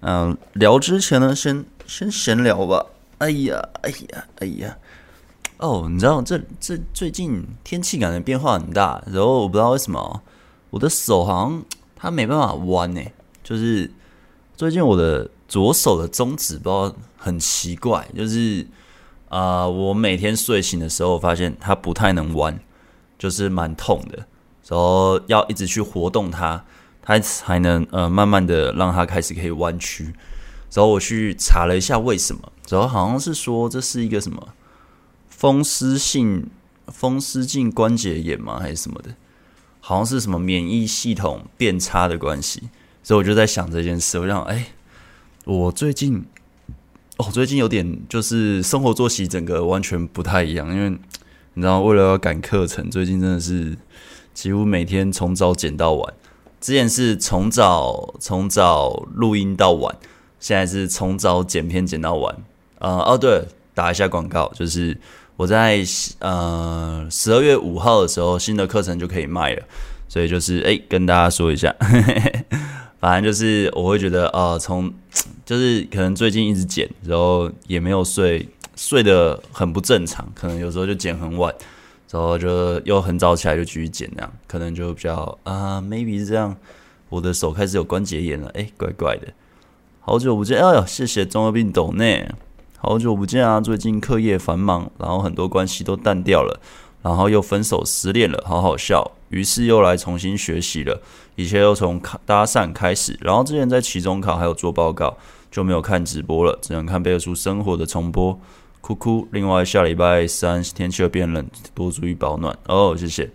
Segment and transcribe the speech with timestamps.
[0.00, 2.86] 嗯，聊之前呢，先先闲聊吧。
[3.18, 4.76] 哎呀，哎呀，哎呀。
[5.58, 10.22] 哦，你知道这这最近天气感觉变化很大，然后我不知道为什么
[10.70, 11.62] 我的手好像
[11.94, 13.02] 它没办法弯呢，
[13.44, 13.90] 就是
[14.56, 18.66] 最近我的左手的中指不知道很奇怪，就是
[19.28, 22.58] 啊、我每天睡醒的时候发现它不太能弯，
[23.18, 24.26] 就是蛮痛的，
[24.66, 26.64] 然后要一直去活动它，
[27.02, 30.14] 它才能呃慢慢的让它开始可以弯曲。
[30.72, 34.48] 然后我去查了一下为什么，然后好像是说这是一个什么。
[35.28, 36.50] 风湿性
[36.88, 38.58] 风湿性关节炎吗？
[38.60, 39.14] 还是什么的？
[39.80, 42.64] 好像是什么免疫系统变差的关系，
[43.02, 44.18] 所以我就在想这件事。
[44.18, 44.66] 我想，哎，
[45.46, 46.26] 我最近，
[47.16, 50.90] 哦，最近有点就是生活作息整个完全不太一样，因为
[51.54, 53.78] 你知道，为了要赶课程，最近真的是
[54.34, 56.14] 几乎每天从早剪到晚。
[56.60, 59.96] 之前是从早从早录音到晚，
[60.38, 62.36] 现在是从早剪片剪到晚。
[62.78, 63.42] 呃，哦，对，
[63.74, 64.96] 打一下广告，就是。
[65.36, 65.82] 我在
[66.18, 69.62] 呃十二月五号的时候，新的课程就可以卖了，
[70.06, 71.74] 所以就是哎、跟大家说一下，
[73.00, 74.92] 反正就是我会觉得呃，从
[75.46, 81.54] 就是可能最近一直剪，然后也没有睡，睡得很不正常，可能有时候就剪很晚，
[82.10, 86.56] 然后就又很早起来就继续剪，这样可能就比较啊、maybe 是这样，
[87.08, 89.28] 我的手开始有关节炎了，哎、怪怪的，
[90.00, 92.28] 好久不见，哎呦，谢谢中二病抖内。
[92.82, 93.60] 好久不见啊！
[93.60, 96.58] 最近课业繁忙，然后很多关系都淡掉了，
[97.02, 99.10] 然后又分手失恋了，好好笑。
[99.28, 101.02] 于是又来重新学习了，
[101.36, 103.18] 一切又从搭讪开始。
[103.20, 105.14] 然后之前在期中考还有做报告，
[105.50, 108.40] 就没有看直播了，只能看贝克书生活的重播，
[108.80, 109.28] 哭哭。
[109.32, 112.96] 另外下礼拜三天气会变冷，多注意保暖哦。
[112.96, 113.30] 谢谢。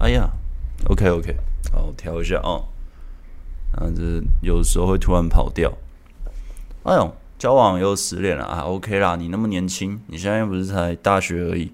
[0.00, 0.28] 哎呀
[0.88, 1.36] ，OK OK，
[1.72, 2.64] 好，调一下哦。
[3.72, 5.72] 啊，这有时候会突然跑掉。
[6.84, 7.14] 哎呦。
[7.38, 11.72] 交往又失恋了啊？OK 啦，你那么年轻，你现在不是才大学而已，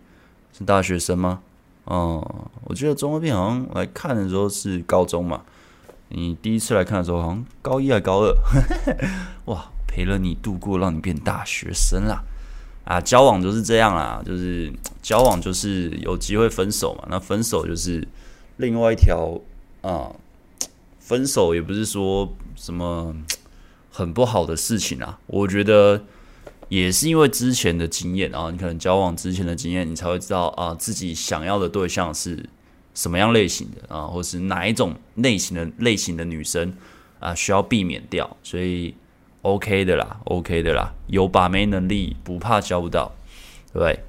[0.51, 1.41] 是大学生吗？
[1.85, 5.43] 哦、嗯，我记得中二病好像来看的时候是高中嘛，
[6.09, 8.35] 你第一次来看的时候好像高一还高二，
[9.45, 12.25] 哇，陪了你度过，让你变大学生啦！
[12.89, 14.73] 啊，交往就是这样啦，就是
[15.03, 18.07] 交往就是有机会分手嘛，那分手就是
[18.57, 19.39] 另外一条
[19.83, 20.11] 啊、
[20.99, 23.15] 分手也不是说什么。
[23.91, 26.05] 很不好的事情啊，我觉得
[26.69, 32.49] 也是因为之前的经验啊，你可能交往之前的经验，你才会知道啊，自己想要的对象是
[32.95, 36.73] 什么样类型的啊，或是哪一种类型的类型的女生
[37.19, 38.95] 啊，需要避免掉，所以
[39.55, 43.13] OK 的啦，OK 的啦，有把妹能力不怕交不到，
[43.73, 44.05] 对不对？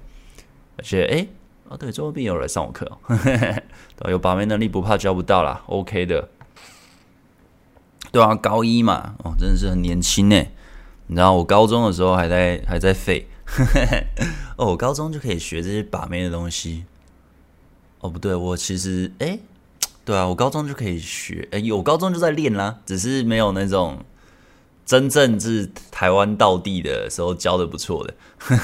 [0.77, 1.27] 而且哎，
[1.69, 6.27] 啊对，中二病有来上我课哦， 有把妹能力不怕交不到啦，OK 的。
[8.11, 10.35] 对啊，高一嘛，哦，真的是很年轻呢。
[11.07, 13.27] 你知道我高中的时候还在还在废，
[14.57, 16.85] 哦，我高中就可以学这些把妹的东西。
[18.00, 19.39] 哦，不对，我其实，哎，
[20.06, 24.00] 对啊，我高中就可以学，哎，我高中就在练啦，只是没有那种
[24.89, 28.13] 真正是台湾道地的时候教的不错的，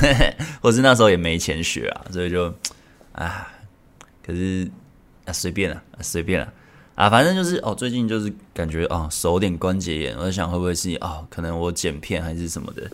[0.60, 2.52] 或是那时候也没钱学啊，所以就，
[3.12, 3.48] 啊，
[4.26, 4.68] 可是
[5.26, 6.52] 啊，随便了，随便了。
[6.96, 12.90] 啊，反正就是哦，最近就是感觉啊，手有点关节炎，我在想会不会是啊，可能我剪片还是什么的，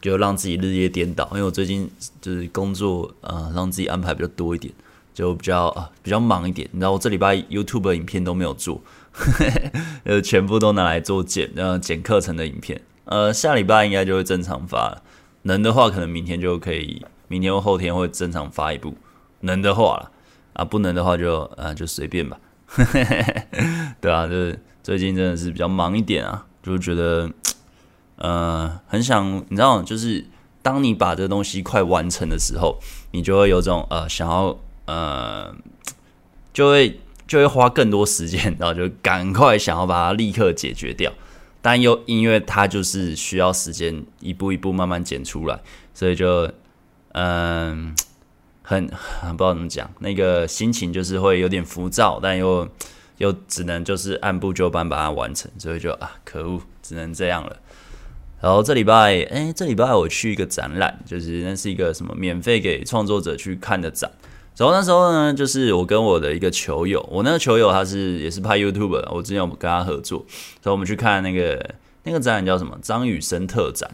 [0.00, 1.28] 就让自己日夜颠倒。
[1.32, 1.90] 因为我最近
[2.22, 4.72] 就是工作啊，让自己安排比较多一点，
[5.12, 6.66] 就比较啊比较忙一点。
[6.72, 8.80] 你知道我这礼拜 YouTube 影片都没有做，
[10.04, 12.80] 呃，全部都拿来做剪，呃，剪课程的影片。
[13.04, 15.02] 呃，下礼拜应该就会正常发了，
[15.42, 18.96] 能的话可能明天就可以，明天或后天会正常发一部，
[19.40, 20.10] 能的话了
[20.54, 22.38] 啊，不能的话就啊就随便吧。
[24.00, 27.30] 对啊，就是最近真的是比较忙一点啊，就觉得，
[28.16, 30.24] 呃，很想你知道，就是
[30.62, 32.78] 当你把这个东西快完成的时候，
[33.10, 34.56] 你就会有种呃想要
[34.86, 35.54] 呃，
[36.52, 41.12] 就会就会花更多时间，然后就赶快想要把它立刻解决掉，
[41.60, 45.60] 但又因为它就是需要时间一步一步慢慢剪出来，
[45.94, 46.50] 所以就
[47.12, 47.94] 嗯。
[48.64, 52.66] 很很不知道怎么讲，那个心情就是会有点浮躁，但又
[53.18, 57.56] 又只能就是按部就班把它完成，所以就啊，可恶，只能这样了。
[58.40, 64.10] 然后这礼拜，哎、这礼拜我去一个展览，就是那是一个什么免费给创作者去看的展。
[64.56, 70.24] 然后那时候呢，就是我跟我的一个球友，我那个球友他是也是拍 YouTube 的，我之前有跟他合作，
[70.62, 73.90] 所以我们去看那个那个展览叫什么张雨生特展。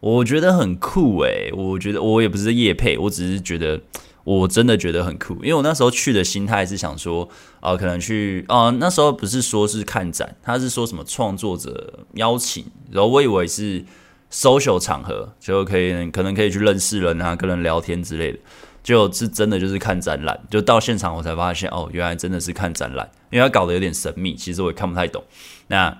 [0.00, 3.80] 我觉得很酷诶、我觉得我也不是夜配，我只是觉得
[4.24, 7.26] 我真的觉得很酷，因为我那时候去的心态是想说，
[7.60, 13.82] 啊、可能去，哦、呃，那时候不是说是看展，他是说什么创作者邀请，然后我以为是
[14.30, 18.38] social 场合，就可以可能可以去认识人啊，跟人聊天之类的，
[18.84, 25.24] 就是真的就是看展览，就到现场我才发现，哦，原来真的是看展览，因为他搞得有点神秘，其实我也看不太懂。
[25.66, 25.98] 那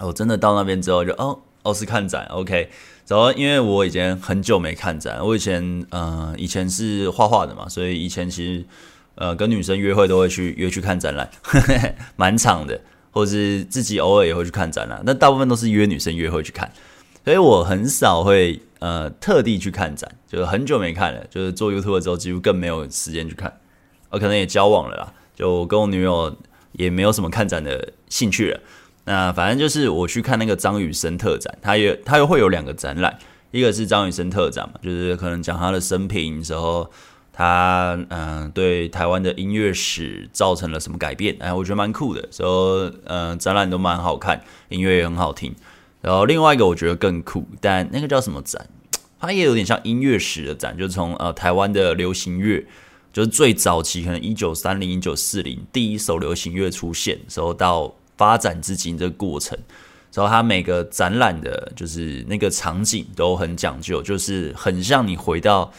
[0.00, 1.40] 我真的到那边之后就，哦。
[1.64, 2.68] 哦，是看展，OK。
[3.08, 8.66] 然后因为我以前很久没看展，我以前呃以前是画画的嘛，所以以前其实
[9.14, 11.26] 呃跟女生约会都会去约去看展览，
[12.16, 12.78] 蛮长的，
[13.12, 15.00] 或者是自己偶尔也会去看展览。
[15.06, 16.70] 那大部分都是约女生约会去看，
[17.24, 23.50] 所以我很少会呃特地去看展，就是很久没看了，就是做 YouTube 之后几乎更没有时间去看。
[24.10, 26.36] 我可能也交往了啦，就跟我女友
[26.72, 28.60] 也没有什么看展的兴趣了。
[29.06, 33.18] 那反正就是我去看那个张雨生特展，他也他又会有两个展览，
[33.52, 36.90] 一个是张雨生特展嘛，就是可能讲他的生平时候，
[37.32, 45.54] 他嗯、对台湾的音乐史造成了什么改变，哎，我觉得蛮酷的，所以嗯、展览都蛮好看，音乐也很好听。
[46.04, 48.64] 然后另外一个我觉得更酷，但那个叫什么展？
[49.18, 52.64] 它也有点像音乐史的展，就是从呃台湾的流行乐，
[53.12, 57.94] 就是最早期可能一九三零、一九四零第一首流行乐出现时候到。
[58.16, 59.58] 发展至今这个过程，
[60.12, 65.72] 然后它每个展览的，就是那个场景都很讲究，就是很像你回到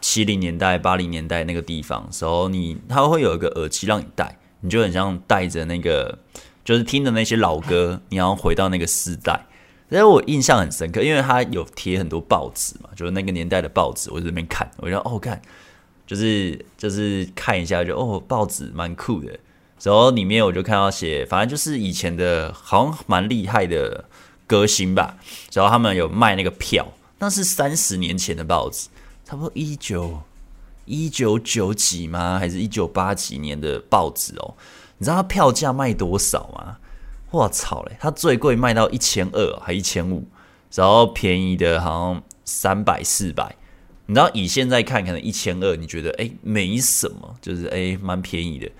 [0.00, 6.18] 七零年代、八零年代那个地方，时候你它会有一个耳机让你戴，你就很像戴着那个，
[6.64, 9.45] 就是听的那些老歌，你要回到那个时代。
[9.88, 15.40] 所以我印象很深刻，因为他有贴很多报纸嘛，就是那个年代的报纸，我在那边看，我就哦看，
[16.06, 19.38] 就是就是看一下就，哦报纸蛮酷的。
[19.82, 24.04] 然后里面我就看到写，反正就是以前的，好像蛮厉害的
[24.46, 25.18] 歌星吧。
[25.52, 26.86] 然后他们有卖那个票，
[27.18, 28.88] 那是三十年前的报纸，
[29.24, 30.22] 差不多一九
[30.86, 32.38] 一九九几吗？
[32.38, 34.54] 还是一九八几年的报纸哦？
[34.98, 36.78] 你知道它票价卖多少吗？
[37.36, 37.96] 我操嘞！
[38.00, 40.26] 它最贵卖到一千二，还一千五，
[40.74, 43.54] 然后便宜的好像三百四百。
[44.06, 48.70] 你知道以现在看，可能一千二，你觉得哎没什么，就是哎蛮便宜的，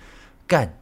[0.45, 0.77] 干。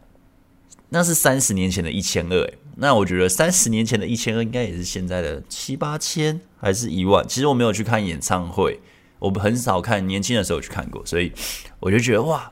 [0.89, 7.27] 那是三十年前的一千二，那我觉得三十年前的一千二应该也是现在的七八千，还是一万？
[7.27, 8.79] 其实我没有去看演唱会，
[9.17, 11.33] 我很少看，年轻的时候去看过，所以
[11.79, 12.51] 我就觉得哇，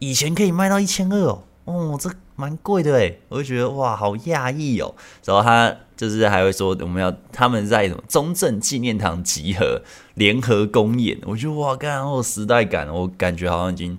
[0.00, 4.94] 以前可以卖到一千二哦，哦，这蛮贵的诶，我就觉得哇，好讶异哦。
[5.24, 9.82] 然后他就是还会说我们要他们在什么中正纪念堂集合
[10.14, 13.98] 联合公演，我觉得哇，干好时代感，我感觉好像已经。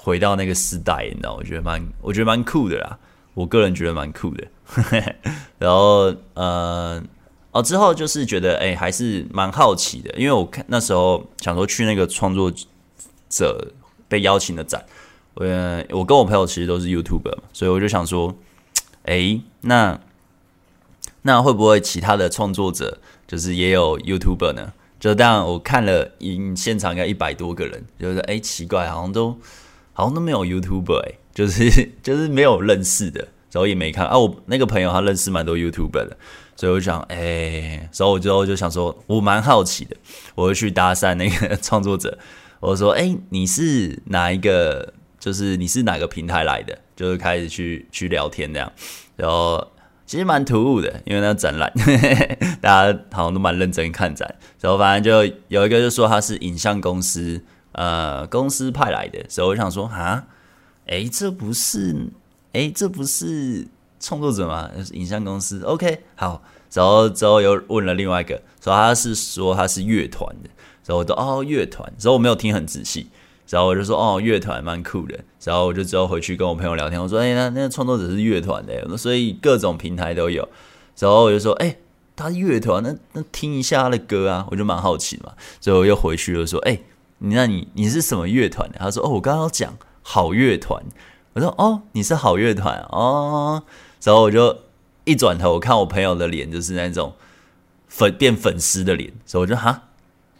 [0.00, 2.98] 回到那个时代，你知道，我觉得蛮，我觉得蛮酷的啦。
[3.34, 4.46] 我个人觉得蛮酷的。
[5.58, 7.02] 然后，呃，
[7.50, 12.50] 哦，之后就是觉得，哎、还是蛮好奇的，因为我看那时候想说去那个创作
[13.28, 13.72] 者
[14.08, 14.82] 被邀请的展，
[15.40, 18.34] 我我跟我朋友其实都是 YouTuber 嘛，所以我就想说，
[19.04, 19.98] 哎、那
[21.22, 24.72] 那会不会其他的创作者就是也有 YouTuber 呢？
[25.00, 29.38] 就当然我看了，应现场应该一百多个人，就是哎、奇怪，好像都。
[29.94, 33.20] 好像都没有 YouTuber、 就是就是没有认识的，
[33.50, 34.16] 然后也没看啊。
[34.16, 36.16] 我那个朋友他认识蛮多 YouTuber 的，
[36.54, 39.96] 所以我想，哎、欸，所以我之后就想说，我蛮好奇的，
[40.36, 42.16] 我就去搭讪那个 创作者，
[42.60, 44.94] 我说，哎、你是哪一个？
[45.18, 46.78] 就是你是哪个平台来的？
[46.94, 48.72] 就是开始去去聊天这样，
[49.16, 49.66] 然后
[50.06, 51.72] 其实蛮突兀的，因为那展览，
[52.60, 57.42] 大家好像都蛮认真看展，然后反正就有一个就说他是影像公司。
[57.72, 60.24] 呃，公司派来的，所以我想说，啊，
[60.86, 62.08] 哎，这不是，
[62.52, 63.68] 哎，这不是
[64.00, 64.68] 创作者吗？
[64.94, 66.42] 影像公司，OK，好，
[66.72, 70.50] 然后之后又问了另外一个，说他是说他是乐团的，
[70.86, 73.08] 然后我说哦，乐团，然后我没有听很仔细，
[73.48, 80.48] 然后我就说哦，乐团蛮酷的，然后我就之后回去跟我朋友聊天，我说，哎，那那个创作者是乐团的，所以各种平台都有，
[80.98, 81.76] 然后我就说，哎，
[82.14, 86.80] 他乐团，那那听一下他的歌啊，我就蛮好奇嘛，所以我又回去了说，哎。
[87.20, 88.78] 你那你你是什么乐团的？
[88.78, 90.80] 他说：“哦，我刚刚讲好乐团。”
[91.34, 93.60] 我说：“哦，你是好乐团哦。”
[94.04, 94.56] 然后我就
[95.02, 97.14] 一转头，我看我朋友的脸就是那种
[97.88, 99.88] 粉变粉丝的脸，所以我就哈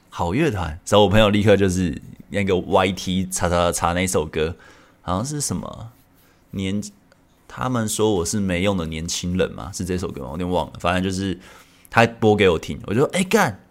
[0.08, 0.68] 好乐团。
[0.88, 4.56] 然后我朋友立刻就是那个 YT 查查查那首歌，
[5.02, 5.90] 好像是什么
[6.50, 6.82] 年？
[7.50, 10.26] 他们说我是没用的年轻人嘛，是这首歌吗？
[10.28, 10.74] 我有点忘了。
[10.78, 11.40] 反正就是
[11.88, 13.64] 他播给我听，我就说：“哎干，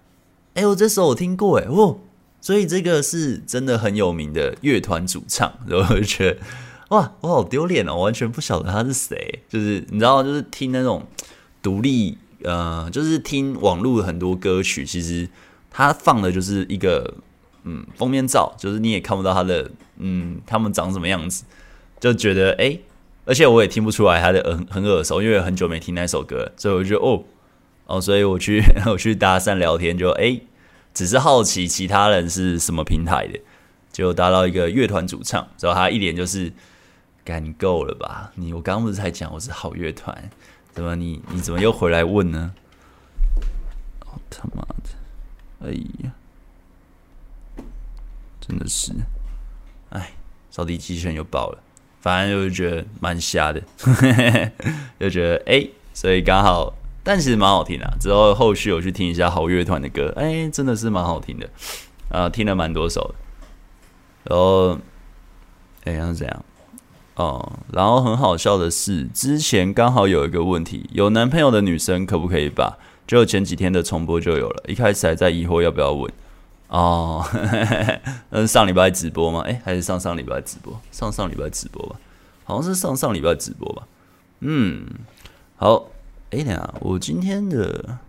[0.55, 1.99] 哎我这首我听过哎，哦。”
[2.41, 6.39] 所以这个是真的很有名的乐团主唱， 然后我就觉得
[6.89, 9.43] 哇，我好丢脸哦，完全不晓得他是谁。
[9.47, 11.05] 就是你知道，就是听那种
[11.61, 15.29] 独立，呃，就是听网络很多歌曲，其实
[15.69, 17.13] 他放的就是一个
[17.67, 21.43] 嗯封面照，就是你也看不到他的嗯他们长什么样子，
[21.99, 22.79] 就觉得哎、
[23.25, 27.23] 而且我也听不出来他的很很耳熟，因为很久没听那首歌，所以我就哦
[27.85, 30.39] 哦，所以我去 我去搭讪聊天就，哎，
[30.93, 33.39] 只是好奇其他人是什么平台的，
[33.91, 36.53] 就搭到一个乐团主唱，然后他一脸就是。
[37.27, 38.31] 干够了吧？
[38.35, 40.31] 你我刚刚不是才讲我是好乐团，
[40.71, 42.53] 怎么你你怎么又回来问呢？
[44.05, 45.67] 哦他妈的！
[45.67, 45.71] 哎
[46.05, 46.11] 呀，
[48.47, 48.93] 真的是，
[49.89, 50.11] 哎，
[50.49, 51.59] 扫地机器人又爆了，
[51.99, 53.61] 反正就觉得蛮瞎的，
[54.99, 56.73] 就觉得哎、所以刚好，
[57.03, 57.97] 但其实蛮好听的。
[57.99, 61.49] 之后后续我去听一下好乐团的歌，哎、真的是蛮好听的，
[62.09, 63.13] 啊、听了蛮多首。
[64.23, 64.73] 然后，
[65.83, 66.45] 哎、欸，那是怎样？
[67.15, 72.77] 哦，然后很好笑的是，之前刚好有一个问题，有男朋友的女生可不可以把？
[73.07, 76.11] 就前几天的重播就有了，一开始还在疑惑要不要问。
[76.67, 77.25] 哦，
[78.29, 79.41] 那是上礼拜直播吗？
[79.41, 80.79] 诶，还是上上礼拜直播？
[80.91, 81.95] 上上礼拜直播吧，
[82.43, 83.83] 好像是上上礼拜直播吧。
[84.41, 84.85] 嗯，
[85.55, 85.89] 好，
[86.31, 87.99] 哎，等下，我今天的，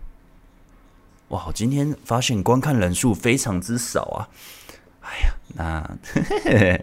[1.29, 4.27] 哇，我今天发现观看人数非常之少啊。
[5.01, 5.81] 哎呀，那
[6.13, 6.79] 呵呵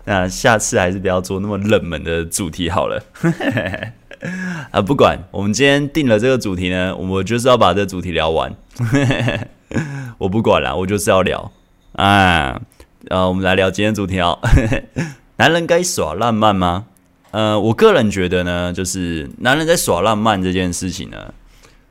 [0.04, 3.02] 那下次还是不要做那么冷门的主题好了。
[4.70, 8.54] 啊，不管我们今天定了这个主题呢，我们就是要把这个主题聊完。
[10.18, 11.52] 我不管了，我就是要聊
[11.92, 12.60] 啊。
[13.08, 14.38] 呃，我们来聊今天主题哦。
[15.36, 16.86] 男人该耍浪漫吗？
[17.32, 21.34] 呃，我个人觉得呢，就是男人在耍浪漫这件事情呢，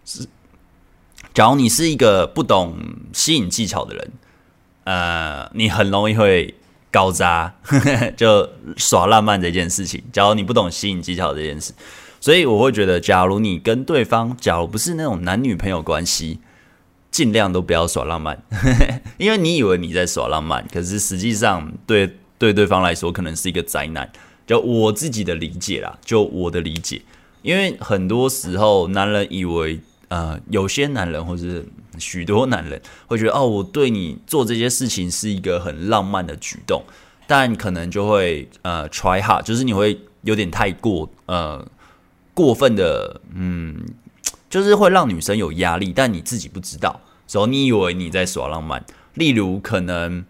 [0.06, 0.26] 是
[1.34, 2.76] 假如你是一个不懂
[3.12, 4.12] 吸引技巧的人。
[4.86, 6.56] 呃，你很容易会
[6.92, 7.54] 搞砸，
[8.18, 10.04] 就耍浪漫这件事情。
[10.12, 11.74] 假如你不懂吸引技巧这件事，
[12.20, 16.40] 所以我会觉得，假如你跟对方，假如不是那种男女朋友关系，
[17.14, 18.38] 尽量都不要耍浪漫，
[19.18, 24.12] 因为你以为你在耍浪漫，可是实际上对对对方来说可能是一个灾难。
[24.46, 27.02] 就我自己的理解啦，就我的理解，
[27.44, 29.80] 因为很多时候男人以为。
[30.10, 31.66] 呃，有些男人或是
[31.98, 36.84] 许多男人会觉得，哦，我对你做这些事情是一个很浪漫的举动，
[37.26, 41.66] 但可能就会呃 try hard，就是你会有点太过呃
[42.36, 43.84] 过分的，嗯，
[44.52, 48.84] 就是会让女生有压力，但你自己不知道，所以你以为你在耍浪漫。
[49.14, 50.26] 例如，可能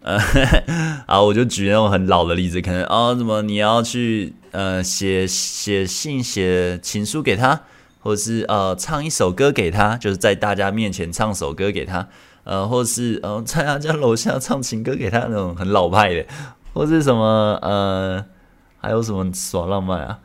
[0.00, 0.18] 呃，
[1.06, 7.62] 啊，我就举那种很老的例子，可能啊，怎么你要去呃写写信写情书给他。
[7.98, 12.06] 或是呃唱一首歌给他，就是在大家面前唱首歌给他，
[12.44, 16.24] 呃，或是呃在他家楼下唱情歌给他那种很老派的，
[16.72, 18.24] 或是什么呃
[18.78, 20.20] 还有什么耍浪漫啊，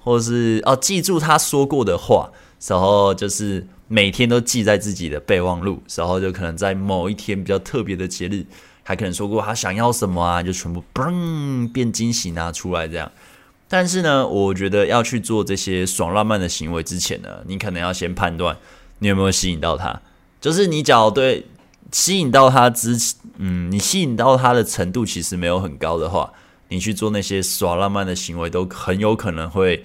[0.00, 2.30] 或是哦记住他说过的话，
[2.66, 8.46] 然后就是每天都记在自己的备忘录，然后就可能在某一天比较特别的节日，
[8.82, 13.10] 还可能说过他想要什么啊，就全部嘣变惊喜拿出来这样。
[13.68, 18.56] 但是呢，我觉得要去做这些爽浪漫的行为之前呢，你可能要先判断
[19.00, 20.00] 你有没有吸引到他。
[20.40, 21.46] 就是你只要对
[21.90, 22.96] 吸引到他之，
[23.38, 26.32] 嗯，你吸引到他的程度其实没有很高的话，
[26.68, 29.82] 你去做那些耍浪漫的行为都很有可能会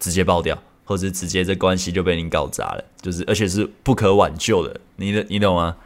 [0.00, 0.58] 直接爆掉，
[0.88, 2.82] 或者直接这关系就被你搞砸了。
[3.02, 5.76] 就是而且是不可挽救的，你的你懂吗？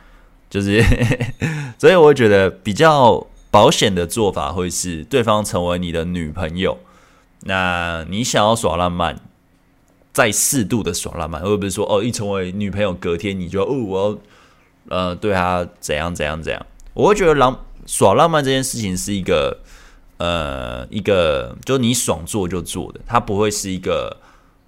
[0.48, 0.80] 就是，
[1.76, 6.78] 所以我觉得比较保险的做法会是对方成为你的女朋友。
[7.40, 9.18] 那你想要耍浪漫，
[10.12, 14.18] 再适度的耍浪漫，而不是说哦，一成为女朋友，隔天你就哦，我要
[14.96, 16.66] 呃对她怎样怎样怎样。
[16.94, 19.58] 我会觉得浪耍浪漫这件事情是一个
[20.18, 24.18] 呃一个，就你爽做就做的，它不会是一个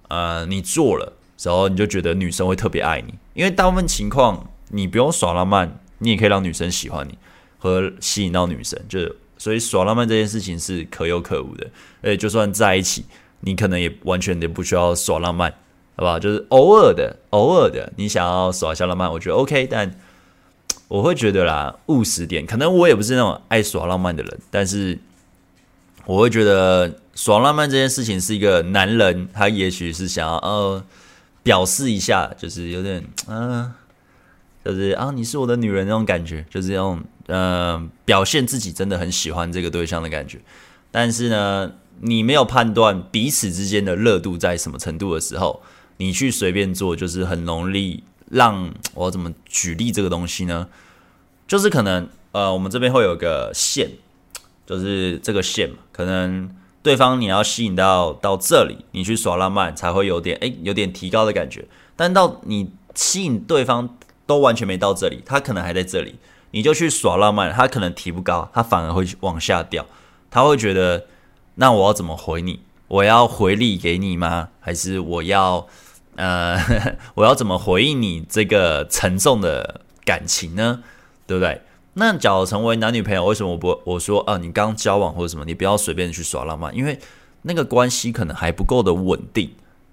[0.09, 7.17] 呃你做了然后你就觉得女生会特别爱你，因为大部分情况你不用耍浪漫，你也可以让女生喜欢你
[7.57, 9.15] 和吸引到女生，就是。
[9.37, 11.67] 所以耍浪漫这件事情是可有可无的，
[12.01, 13.03] 而且就算在一起，
[13.41, 15.51] 你可能也完全也不需要耍浪漫，
[15.97, 16.17] 好不好？
[16.17, 19.67] 就是偶尔的，偶尔的，你想要耍一下浪漫，我觉得 OK。
[19.67, 19.93] 但
[20.87, 24.97] 我会觉得啦，务实点，可能我也不是那种爱耍浪漫的人，但是
[26.05, 30.83] 我会觉得耍浪漫这件事情是一个男人，他也许是想要呃
[31.43, 33.71] 表示一下，就是有点嗯。
[34.63, 40.39] 就是啊，你是我的女人那种感觉，就是那种呃表现自己真的很喜欢这个对象的感觉。
[40.89, 45.61] 但是呢，你没有判断彼此之间的热度在什么程度的时候，
[45.97, 50.67] 你去随便做，就是很容易让我怎么举例这个东西呢？
[51.47, 53.91] 就是可能呃，我们这边会有个线，
[54.65, 56.49] 就是这个线嘛，可能
[56.81, 61.65] 对方你要吸引到到这里，你去耍浪漫才会有点诶，有点提高的感觉。
[61.95, 63.97] 但到你吸引对方。
[64.27, 66.15] 都完全没到这里，他可能还在这里，
[66.49, 69.85] 你就去耍浪漫，他可能提不高，他反而会往下掉，
[70.31, 71.05] 他会觉得，
[71.57, 72.61] 那我要怎么回你？
[72.87, 74.49] 我要回礼给你吗？
[74.59, 75.67] 还是我要
[76.15, 76.59] 呃，
[77.13, 80.81] 我要怎么回应你这个沉重的感情呢？
[81.27, 81.61] 对不对？
[81.95, 84.37] 那假如成为男女朋友，为什么我不我说啊？
[84.37, 86.99] 你刚交往或者什么，你不要随便去耍浪漫，因为
[87.41, 89.51] 那个关系可能还不够的稳定。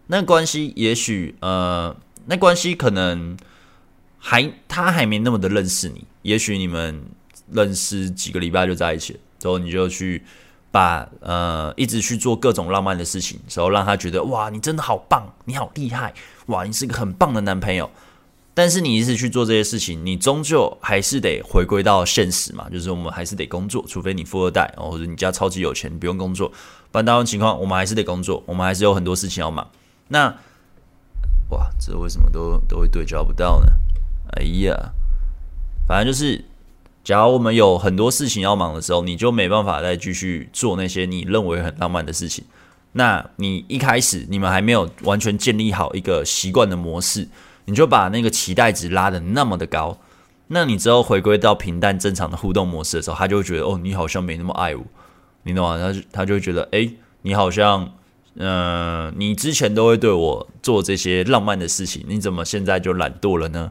[0.09, 3.37] 那关系也许呃，那关系可能
[4.19, 7.03] 还他还没那么的认识你，也许你们
[7.51, 10.23] 认识几个礼拜就在一起了，之后你就去。
[10.73, 16.15] 把呃一直去做各种浪漫的事情，然后让他觉得哇，你真的好棒，你好厉害，
[16.47, 17.91] 哇，你是个很棒的男朋友。
[18.55, 26.49] 但是你一直去做这些事情，你终究还是得回归到现实嘛，就是我们还是得工作，除非你富二代，哦或者你家超级有钱，你不用工作。
[26.91, 29.67] 不然大部分情况，我们还是得工作，我们还是有很多事情要忙。
[30.09, 30.27] 那
[31.51, 33.73] 哇，这为什么都都会对焦不到呢？
[34.37, 34.93] 哎呀，
[35.89, 36.45] 反正就是。
[37.05, 42.45] 假如我们有很多事情要忙的时候，你就没办法再继续做那些你认为很浪漫的事情。
[42.93, 47.27] 那你一开始你们还没有完全建立好一个习惯的模式，
[47.67, 49.99] 你就把那个期待值拉得那么的高，
[50.49, 54.85] 那你之后回归到平淡正常的互动模式的时候，他就会觉得哦，你好像没那么爱我，
[55.45, 55.79] 你懂吗？
[55.79, 56.91] 他他就会觉得哎，
[57.23, 57.93] 你好像
[58.35, 63.71] 嗯、你之前都会对我做这些浪漫的事情，你怎么现在就懒惰了呢？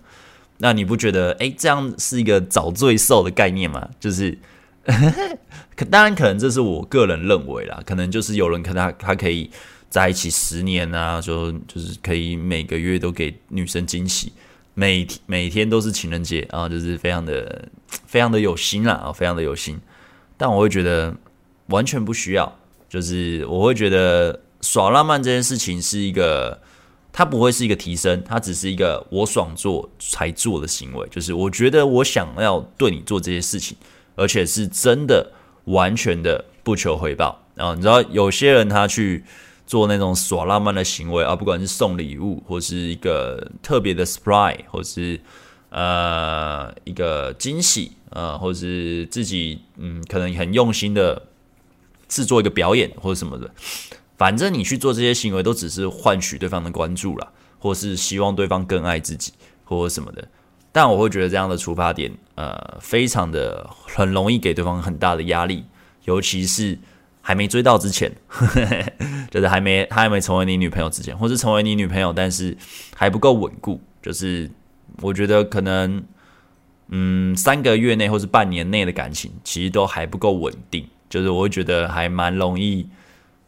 [0.60, 3.90] 那你不觉得诶，这样是一个找罪受的概念吗？
[4.00, 4.38] 就是，
[5.76, 9.50] 可当然可能这是我个人认为啦，可能就是有人可他他可以
[9.92, 14.34] 在一起十年啊，说就是可以每个月都给女生惊喜，
[14.74, 17.70] 每每天都是情人节啊，就是非常的
[18.08, 19.80] 非常的有心啦啊，非常的有心。
[20.36, 21.16] 但我会觉得
[21.68, 22.58] 完全不需要，
[22.90, 26.60] 就是我会觉得耍浪漫这件事情是一个。
[27.14, 31.06] 它不会是一个提升，它只是一个我爽做才做的行为。
[31.10, 33.76] 就是我觉得我想要对你做这些事情，
[34.16, 35.30] 而且是真的
[35.66, 37.46] 完全的不求回报。
[37.54, 39.26] 然后你知道有些人他去
[39.72, 45.18] 做那种耍浪漫的行为啊，不管是送礼物，或是一个特别的 surprise，或是
[45.70, 51.26] 呃一个惊喜啊，或是自己嗯可能很用心的
[52.10, 53.50] 制作一个表演或者什么的。
[54.18, 59.32] 反正你去做这些行为，都只是换取对方的关注啦，或是希望对方更爱自己，
[59.64, 60.28] 或什么的。
[60.74, 65.64] 但我会觉得这样的出发点，呃，非常的很容易给对方很大的压力，
[66.04, 66.78] 尤其是
[67.22, 68.12] 还没追到之前，
[69.32, 72.58] 就是还没他还没成为你女朋友之前，或是成为你女朋友，但是
[72.96, 73.80] 还不够稳固。
[74.02, 74.50] 就是
[75.02, 76.04] 我觉得可能，
[76.90, 80.88] 嗯，三个月内或是半年内的感情，其实都还不够稳定。
[81.10, 82.88] 就是我会觉得还蛮容易。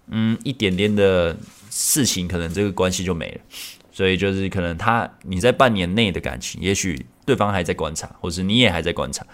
[0.08, 1.36] 嗯，一点点的
[1.70, 3.40] 事情，可能这个关系就没了。
[3.90, 9.26] 所以就是可能他你在半年内的感情，也许对方还在观察，或是你也还在观察，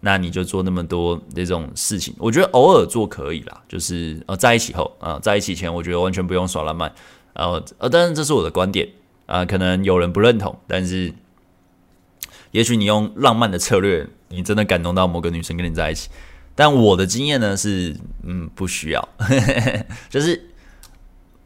[0.00, 2.14] 那你就做那么多这种事情。
[2.18, 6.92] 我觉得偶尔做可以啦，就是呃在一起后啊、呃，在一起前，我觉得完全不用耍浪漫。
[7.34, 8.88] 呃呃，当然这是我的观点
[9.26, 11.12] 啊、可能有人不认同，但是
[12.50, 16.08] 也许你用浪漫的策略，你真的感动到某个女生跟你在一起。
[16.56, 19.08] 但我的经验呢是，嗯，不需要，
[20.10, 20.50] 就是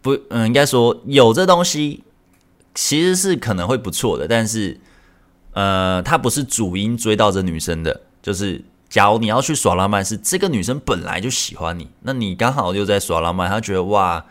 [0.01, 2.03] 不，嗯，应该说有这东西
[2.75, 4.81] 其实是可能会不错的，但是，
[5.53, 8.01] 呃，它不是主因追到这女生的。
[8.25, 14.25] 就是假如你要去耍浪漫，是这个女生本来就喜欢你，那你刚好就在耍浪漫，她觉得哇，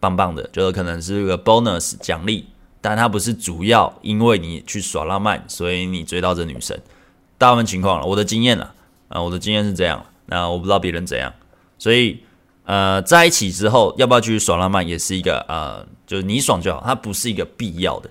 [0.00, 2.46] 棒棒的，就是可能是一个 bonus 奖励，
[2.80, 6.80] 但她不是主要，因为你去耍浪漫，所以你追到这女生。
[7.36, 8.72] 大部分情况了，我的经验了。
[9.08, 11.32] 啊，我的经验是这样，那我不知道别人怎样，
[11.78, 12.18] 所以
[12.64, 18.10] 呃，在一起之后要不要继续耍浪漫，也是一个呃，就是你爽就好，它不是一个必要的，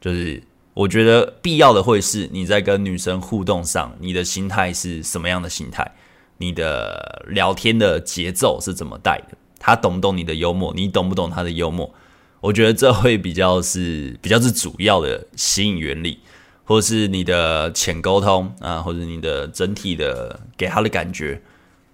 [0.00, 0.40] 就是
[0.78, 5.90] 我觉得必要的会是你在跟女生互动上，你的心态是什么样的心态，
[6.36, 11.92] 你的聊天的节奏是怎么带的，他懂不懂你的幽默，你懂不懂他的幽默，
[12.40, 16.20] 我觉得这会比较是比较是主要的吸引原理。
[16.62, 21.40] 或是你的浅沟通啊，或者你的整体的给他的感觉，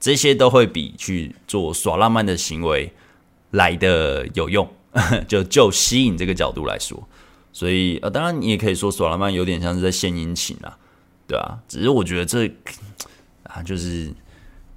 [0.01, 2.93] 这些都会比去做耍浪漫的行为
[3.53, 4.69] 来的有用。
[5.29, 7.09] 就就吸引这个角度来说，
[7.55, 10.77] 所以呃，当然你也可以说耍浪漫有点像是在献殷勤啊，
[11.29, 12.53] 对啊，只是我觉得这
[13.45, 14.13] 啊，就是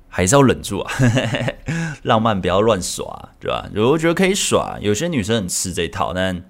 [0.07, 0.91] 还是要忍住啊，
[2.03, 3.67] 浪漫不要乱耍，对吧？
[3.75, 6.43] 我觉得可以耍，有些女生很吃这一套，但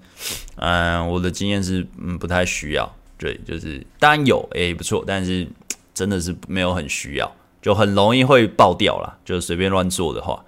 [0.56, 2.94] 嗯、我的经验是嗯，不太需要。
[3.16, 5.48] 对，就是当然有，诶，不错，但是
[5.94, 9.18] 真的是没有很需要，就很容易会爆掉啦。
[9.24, 10.44] 就随便乱做的话，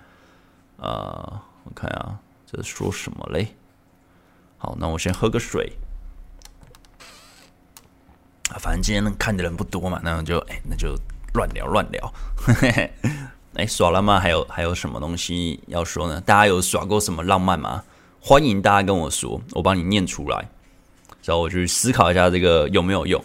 [0.76, 3.48] 呃，我看啊，这说什么嘞？
[4.62, 5.72] 好，那我先喝个水。
[8.58, 10.94] 反正今天能看的人不多嘛，那就哎，那就
[11.32, 12.12] 乱聊乱聊。
[13.54, 16.20] 哎、欸，耍浪漫还有还有什么东西要说呢？
[16.20, 17.82] 大家有耍过什么浪漫吗？
[18.20, 20.36] 欢迎大家跟我说，我帮你念出来，
[21.24, 23.24] 然后我去思考一下这个有没有用。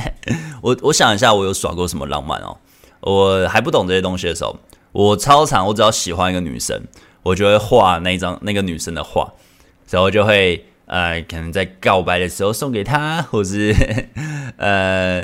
[0.60, 2.58] 我我想一下，我有耍过什么浪漫哦？
[3.00, 4.54] 我还不懂这些东西的时候，
[4.92, 6.82] 我超常，我只要喜欢一个女生，
[7.22, 9.32] 我就会画那张那个女生的画，
[9.90, 10.64] 然后就会。
[10.88, 13.74] 呃，可能在告白的时候送给他， 或是
[14.56, 15.20] 呃，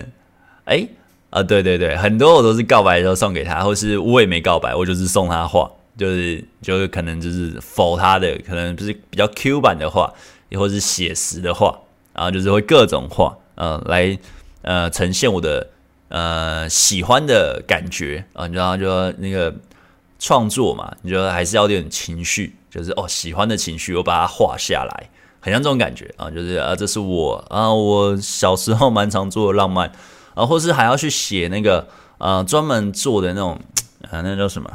[0.64, 0.84] 哎、
[1.30, 10.12] 啊、对对对，很多我都是告白的时候送给他，或是我也没告白，我就是送他画，就是就是可能就是否他的，可能不是比较 Q 版的画，
[10.48, 11.78] 也或是写实的画，
[12.12, 14.18] 然后就是会各种画，呃，来
[14.62, 15.68] 呃呈现我的
[16.08, 19.54] 呃喜欢的感觉啊，然后就那个
[20.18, 25.10] 创作嘛，你觉得还是要有点情绪，就是哦喜欢的情绪，我把它画下来。
[25.44, 29.90] 很像这种感觉啊，就是啊，这是我啊，我小时候蛮常做的浪漫
[30.34, 31.86] 啊，或是还要去写那个
[32.18, 33.60] 呃专门做的那种
[34.08, 34.70] 啊，那叫什么？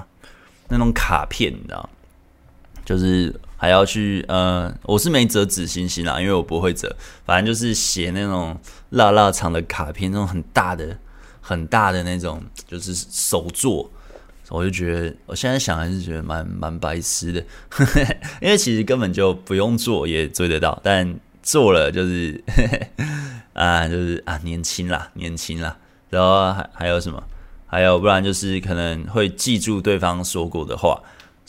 [0.68, 1.90] 那种卡片，你知道？
[2.84, 6.94] 就是还要去呃，我是没折纸星星啦，因为我不会折，
[7.26, 10.98] 反正就是写那种辣辣长的卡片，那种很大的、
[11.40, 13.90] 很大的那种，就是手作。
[14.50, 17.44] 我就觉得，我现在想还是觉得蛮蛮白痴的，
[18.42, 22.42] 因为其实根本就不用做也追得到，但做了就是
[23.54, 25.78] 啊，就是啊，年轻啦，年轻啦。
[26.10, 27.22] 然后还还有什么？
[27.66, 31.02] 还有不然就是可能会记住对方说过的话，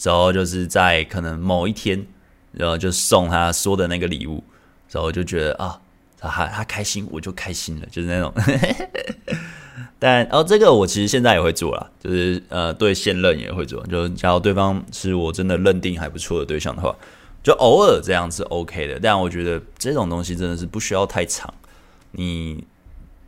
[0.02, 2.04] 然后就是在可能某一天，
[2.50, 4.42] 然后就送他说的那个礼物，
[4.90, 5.80] 然后就觉得啊，
[6.20, 8.32] 他他开心，我就开心了，就是那种。
[10.00, 13.84] 但哦，这个我其实现在也会做啦，就是呃，对现任也会做。
[13.86, 16.94] 就是假如对方是我真的认定还不错的对象的话，
[17.42, 18.98] 就偶尔这样是 OK 的。
[19.00, 21.52] 但我觉得这种东西真的是不需要太长。
[22.12, 22.64] 你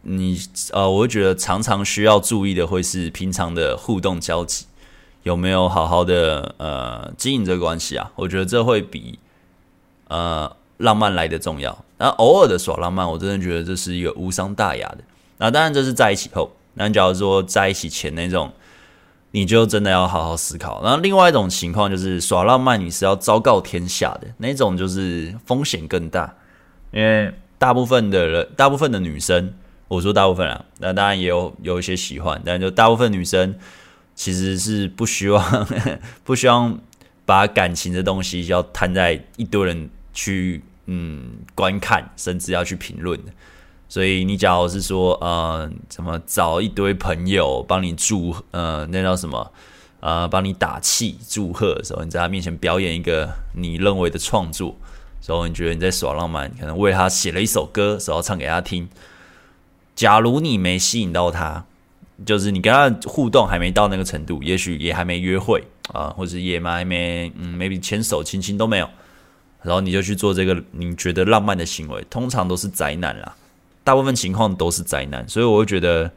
[0.02, 0.38] 你
[0.72, 4.66] 呃，我会觉得常常需要注意的会是平常的互动交集
[5.24, 8.10] 有没有好好的呃经营这个关系啊？
[8.14, 9.18] 我觉得这会比
[10.08, 11.84] 呃浪漫来的重要。
[12.00, 14.98] 那偶尔的耍浪漫，我真的觉得这是一个无伤大雅的。
[15.36, 16.50] 那当然这是在一起后。
[16.74, 18.50] 那假如说在一起前那种，
[19.32, 20.82] 你就真的要好好思考。
[20.82, 26.34] 然后另外一种情况就是耍浪漫，你是要昭告天下的那种，就是风险更大。
[26.90, 29.52] 因为大部分的人，大部分的女生，
[29.88, 33.54] 我说大部分啊，那当然也有有一些喜欢，但就大部分女生
[34.14, 35.66] 其实是不希望
[36.24, 36.80] 不希望
[37.26, 43.18] 把感情的东西要摊在一堆人去嗯观看，甚至要去评论。
[43.88, 49.52] 所以你假如是说，呃，怎么找一堆朋友帮你祝，呃，那叫什么，
[50.00, 54.76] 呃，帮你打气祝贺的时候，你在他面前表演一个你认为的创作，
[55.20, 58.88] 时候你觉得你在耍浪漫，可能为他写了一首歌，时候唱给他听。
[59.96, 61.64] 假如你没吸引到他，
[62.24, 65.60] 就是你跟他互动还没到那个程度，也许也还没约会
[65.92, 68.88] 啊，呃，或者也还没，嗯，maybe 牵手亲亲都没有，
[69.62, 73.36] 然后你就去做这个你觉得浪漫的行为，通常都是宅男啦。
[73.82, 76.10] 大部分情况都是宅男，所以我会觉得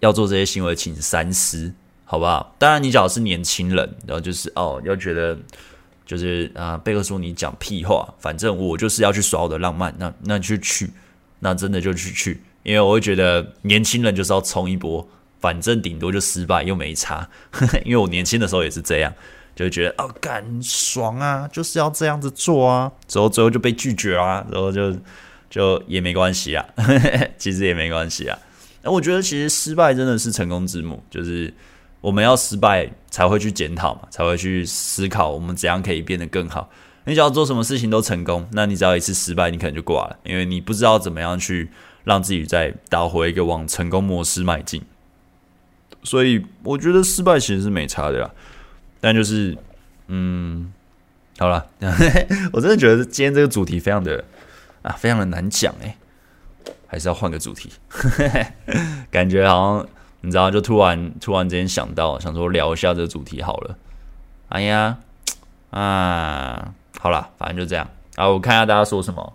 [0.00, 1.72] 要做这些行为，请三思，
[2.04, 2.54] 好不好？
[2.58, 5.36] 当然，你只要是年轻人，然后就是哦，要觉得
[6.06, 10.90] 就是啊，贝克说你讲屁话，反正我就是要去耍我的浪漫，那那就去，
[11.40, 15.06] 那真的就去去，因为我会觉得年轻人就是要冲一波，
[15.40, 19.12] 反正顶多就失败又没差，呵呵，因为我年轻的时候也是这样，
[19.64, 24.94] 就觉得哦，干爽啊，就是要这样子做啊，之后最后就被拒绝啊，然后就。
[25.50, 26.62] 就也没关系啊，
[27.38, 28.38] 其实也没关系啊。
[28.82, 31.50] 那我觉得其实失败真的是成功之母，就是
[32.02, 36.68] 我们要失败才会去检讨嘛，才会去思考我们怎样可以变得更好。
[37.04, 41.70] 你只要做什么事情都成功，那你只要一次失败，你可能就挂了，因为你不知道怎么样去
[42.04, 44.82] 让自己再倒回一个往成功模式迈进。
[46.02, 48.30] 所以我觉得失败其实是没差的啦，
[49.00, 49.56] 但就是
[50.06, 50.72] 嗯，
[51.38, 51.66] 好了，
[52.52, 54.24] 我真的觉得今天这个主题非常的。
[54.80, 55.96] 啊，非常的难讲哎，
[56.86, 57.68] 还是要换个主题，
[59.10, 59.88] 感觉好像
[60.20, 63.76] 你知道，就突然突然之间想到，想说聊一下这个主题好了。
[64.50, 64.98] 哎呀，
[65.70, 68.28] 啊，好了，反正就这样啊。
[68.28, 69.34] 我看一下大家说什么。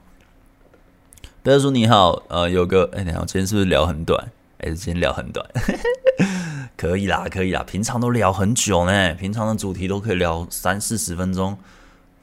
[1.43, 4.31] 大家说你好，呃，有个哎，你好，今天是不是聊很短？
[4.59, 5.45] 哎，今天聊很短，
[6.75, 7.63] 可以啦，可以啦。
[7.63, 11.57] 平常都聊很久呢，平常的主题都可以聊三四十分钟。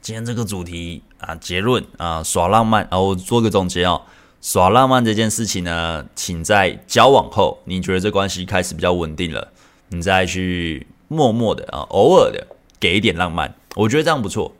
[0.01, 4.01] 今天这个主题啊，结论啊，耍浪漫啊，我做个总结哦。
[4.41, 9.49] 耍浪漫这件事情呢，请在交往后，你觉得这关系开始比较稳定了，
[9.89, 12.47] 你再去默默的啊，偶尔的
[12.79, 14.51] 给一点浪漫，我觉得这样不错。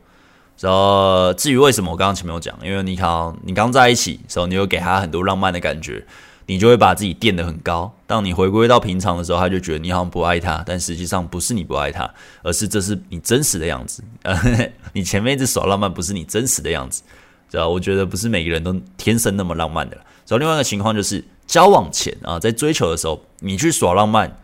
[0.60, 6.06] 然后至于为什么，我刚刚前面有讲，因为你看，你刚在一起时候，你有给他很多浪漫的感觉，
[6.46, 7.92] 你就会把自己垫得很高。
[8.06, 12.08] 当你回归到平常的时候，他就觉得你好像不爱他，但实际上不是你不爱他，
[12.42, 14.02] 而是这是你真实的样子。
[14.22, 14.38] 呃，
[14.92, 17.02] 你前面一直耍浪漫，不是你真实的样子，
[17.48, 17.68] 知道？
[17.68, 19.96] 我觉得不是每个人都天生那么浪漫的。
[19.96, 24.36] 然后另外一个情况就是交往前啊，在追求的时候，你去耍浪漫，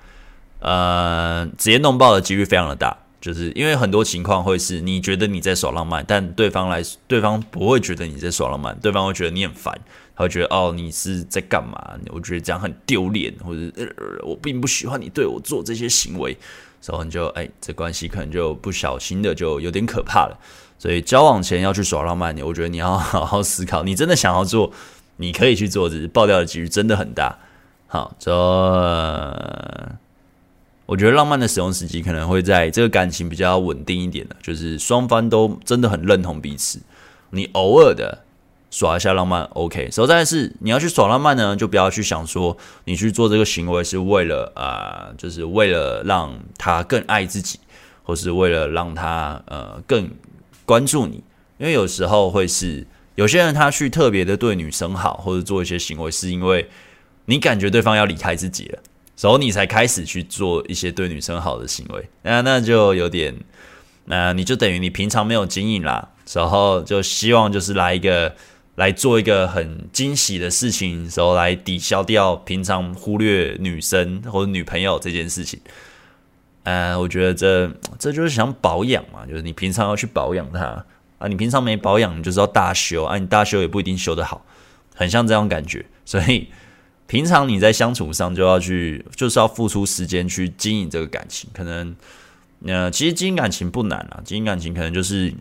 [0.61, 2.97] 呃，直接弄爆的几率非常的大。
[3.21, 9.77] 就是因为很多情况会是你觉得你在耍浪漫，但对方来，对方不会觉得你在耍浪漫，对方会觉得你很烦，
[10.19, 11.95] 他会觉得哦，你是在干嘛？
[12.11, 13.87] 我觉得这样很丢脸，或者呃，
[14.25, 16.37] 我并不喜欢你对我做这些行为，
[16.81, 20.37] 所以你就哎，这关系可能就不小心的就有点可怕了。
[20.77, 24.73] 所以交往前要去耍浪漫，我觉得你要好好思考，你真的想要做，
[25.19, 27.39] 你可以去做，只是爆掉的几率真的很大。
[27.87, 28.33] 好，这。
[30.87, 36.81] 我觉得浪漫的使用时机可能会在这个感情比较稳定一点的，就是双方都真的很认同彼此。
[37.31, 38.25] 你偶尔的
[38.71, 39.91] 耍一下浪漫，OK。
[39.91, 47.59] 实在是你要去耍浪漫呢，就不要去想说你去做这个行为是为了啊、就是为了让他更爱自己，
[48.03, 50.11] 或是为了让他呃更
[50.65, 51.23] 关注你。
[51.59, 56.69] 因为有时候会是有些人他去特别的对女生好，或者做一些行为，是因为
[57.25, 58.79] 你感觉对方要离开自己了。
[59.21, 63.35] 然后你才开始去做一些对女生好的行为，那那就有点，
[64.05, 68.33] 那你就等于你平常没有经营啦，然后就希望就是来一个
[68.79, 75.61] 来做一个很惊喜的事情，时候来抵消掉平常忽略女生或者女朋友这件事情。
[76.63, 80.85] 呃，我觉得这这就是想保养嘛，就是你平常要去保养它
[81.19, 84.47] 啊，你平常没保养，你就是要大修啊，你大修也不一定修得好，
[84.95, 86.49] 很像这样感觉，所以。
[87.11, 91.49] 平常你在相处上就要去，就是要付出时间去经营这个感情。
[91.55, 91.97] 可能，
[92.67, 95.33] 呃，其实经营感情不难啊，经营感情可能就是，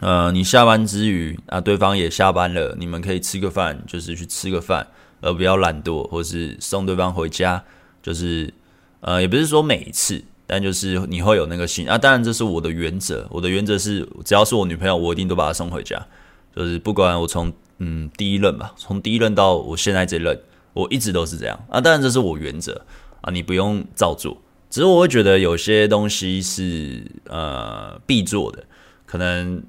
[0.00, 4.86] 呃，你下班之余啊，对方也下班了，你们可以吃个饭，就是去吃个饭，
[5.20, 7.62] 而不要懒惰，或是送对方回家，
[8.02, 8.52] 就是，
[9.00, 11.98] 呃，也不是说每一次，但就是你会有那个心啊。
[11.98, 16.06] 当然，这是我的原则，我的原则是，只要是我女朋友，我一定都把她送回家，
[16.54, 20.38] 就是不管我从嗯第一任吧，从第一任到我现在这任。
[20.74, 22.80] 我一直都是这样啊，当然这是我原则
[23.20, 24.40] 啊，你不用照做。
[24.70, 28.62] 只是我会觉得有些东西是呃必做的，
[29.04, 29.60] 可能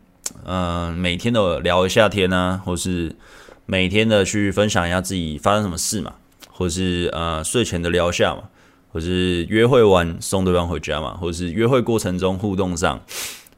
[0.46, 3.16] 嗯、每天都聊一下天啊，或是
[3.66, 6.14] 每天的去分享一下自己发生什么事嘛，
[6.52, 8.44] 或是呃睡前的聊一下嘛，
[8.92, 13.02] 或是约会完送对方回家嘛，或是约会过程中互动上，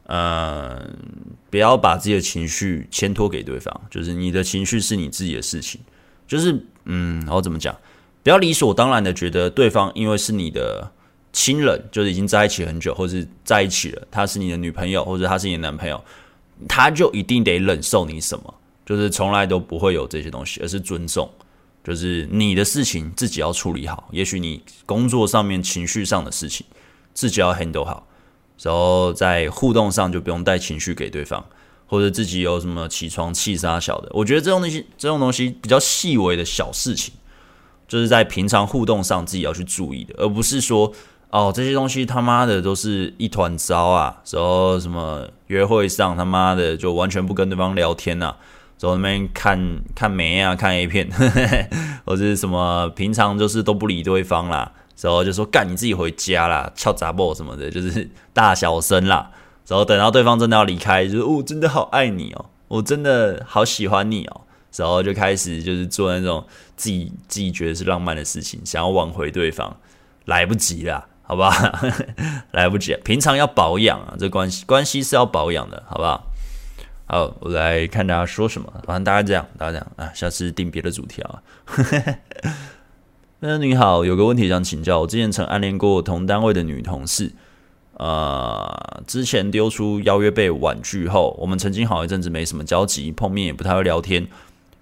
[0.07, 0.89] 呃
[1.49, 5.79] 不要把自己的情绪牵拖给对方，就是你的情绪是你自己的事情。
[6.27, 7.75] 就是，嗯，然后怎么讲？
[8.23, 10.89] 不要理所当然的觉得对方因为是你的
[11.33, 16.01] 亲人，就是已经在一起很久，或是在一起了，他是你的女朋友，或者他是你的男朋友，
[16.67, 18.53] 他就一定得忍受你什么？
[18.85, 21.29] 就是从来都不会有这些东西，而是尊重。
[21.83, 26.65] 就是你的事情自己要处理好，也许你工作上面情绪上的事情
[27.13, 28.07] 自己要 handle 好，
[28.61, 31.45] 然后在互动上就不用带情绪给对方。
[31.87, 37.13] 或者自己有什么起床气杀小的，我觉得这种东西，这种东西比较细微的小事情，
[37.85, 40.93] 就是在平常互动上自己要去注意的，而不是说
[41.31, 48.37] 哦这些东西他妈的都是一团糟啊，然后什么约会上他妈的就完全不跟对方聊天呐、啊，
[48.77, 51.09] 在那边看看美啊看 A 片，
[52.05, 59.31] 或者是什么平常就是都不理对方啦，然后就说干你自己回家啦，敲杂报什么的，就是大小声啦。
[59.67, 64.41] 然后等到对方真的要离开，就是我、哦、真的好爱你哦，我真的好喜欢你哦，
[64.75, 66.43] 然后就开始就是做那种
[66.75, 69.77] 自己自己觉得是浪漫的事情，想要挽回对方，
[70.25, 71.81] 来不及了，好吧？
[72.51, 76.27] 来不及，平常要保养啊，这关系关系是要保养的，好不好？
[77.05, 81.41] 好，我来看大家说什么，反正大家这样，大家这样啊，下次定别的主题啊。
[83.39, 87.31] 那你好，有个问题想请教，我之前曾暗恋过同单位的女同事。
[87.93, 94.27] 呃，之前丢出邀约被婉拒后，我们曾经好一阵子没什么交集，碰面也不太会聊天。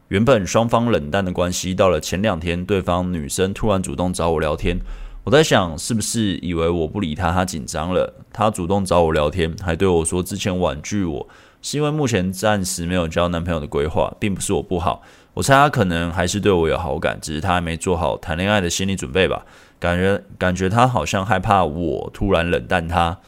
[0.08, 4.80] 原本双方冷淡的关系，到了前两天，对方女生突然主动找我聊天。
[5.26, 8.16] 我在想，是不是以为我不理他，他紧张了？
[8.34, 11.28] 他主动找我聊天，还对我说之前婉拒我
[11.62, 15.04] 是因为目前暂时没有交男朋友的规划，并不是我不好。
[15.36, 19.46] 我猜他可能还是对我有好感，只是他还没做好谈恋爱的心理准备吧。
[19.80, 23.20] 感觉感觉他好像害怕我突然冷淡他，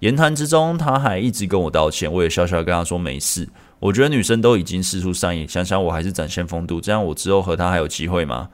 [0.00, 3.48] 言谈之中他还一直跟我道歉，我也笑笑跟他说没事。
[3.80, 8.48] 我觉得女生都已经释出善意，想想我还是展现风度，这样我之后和他还有机会吗？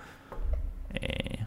[0.95, 1.41] 诶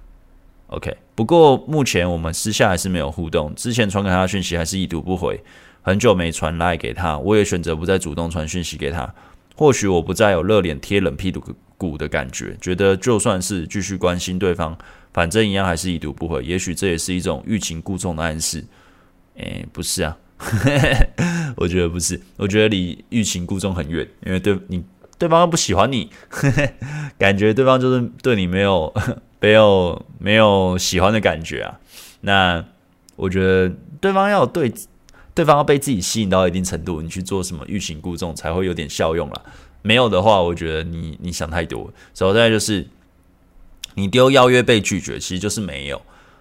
[0.68, 0.96] ，OK。
[1.16, 5.42] 不过目前我们私下还是没有互动，之前传给他的讯息还是已读不回，
[5.82, 9.14] 很久没传来给他，我也选择不再主动传讯息给他。
[9.56, 11.42] 或许我不再有热脸贴冷屁股。
[12.00, 14.76] 的感觉，觉得就算是继续关心对方，
[15.14, 16.44] 反正一样还是已读不回。
[16.44, 18.66] 也许这也是一种欲擒故纵的暗示。
[19.36, 20.18] 诶，不是啊，
[21.58, 24.84] 我觉得不是，我觉得离欲擒故纵很远，因为对你
[25.20, 26.10] 对方不喜欢你，
[27.20, 28.92] 感觉对方就是对你没有
[29.40, 31.80] 没有没有喜欢的感觉啊。
[32.22, 32.66] 那
[33.16, 34.74] 我觉得对方要对。
[35.36, 39.42] 对方要被自己吸引到一定程度，你去做什么欲擒故纵才会有点效用啦。
[39.82, 41.92] 没有的话，我觉得你你想太多。
[42.14, 42.88] 所以再就是
[43.96, 45.98] 你丢邀约被拒绝，其实就是没有，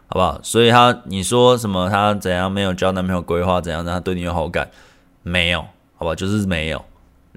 [0.07, 0.41] 好不好？
[0.45, 4.71] 所以他你说什么他怎样没有交男朋友规划怎样让他对你有好感？
[5.25, 6.85] 没有，好吧，就是没有。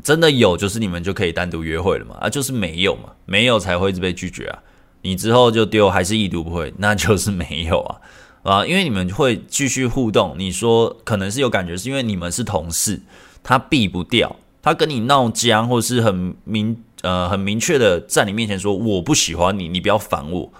[0.04, 2.17] 真的有，就是你们就可以单独约会了嘛？
[2.22, 4.62] 啊，就是没有嘛，没有才会一直被拒绝啊。
[5.08, 8.02] 你之后就丢还是已读不回，那就是没有啊。
[8.43, 13.00] 啊，因为你们会继续互动，你说可能是有感觉，是因为你们是同事，
[13.41, 20.52] 他避不掉，他跟你闹僵，或是很明呃很明确的在你面前说我不喜欢你，你不要烦我，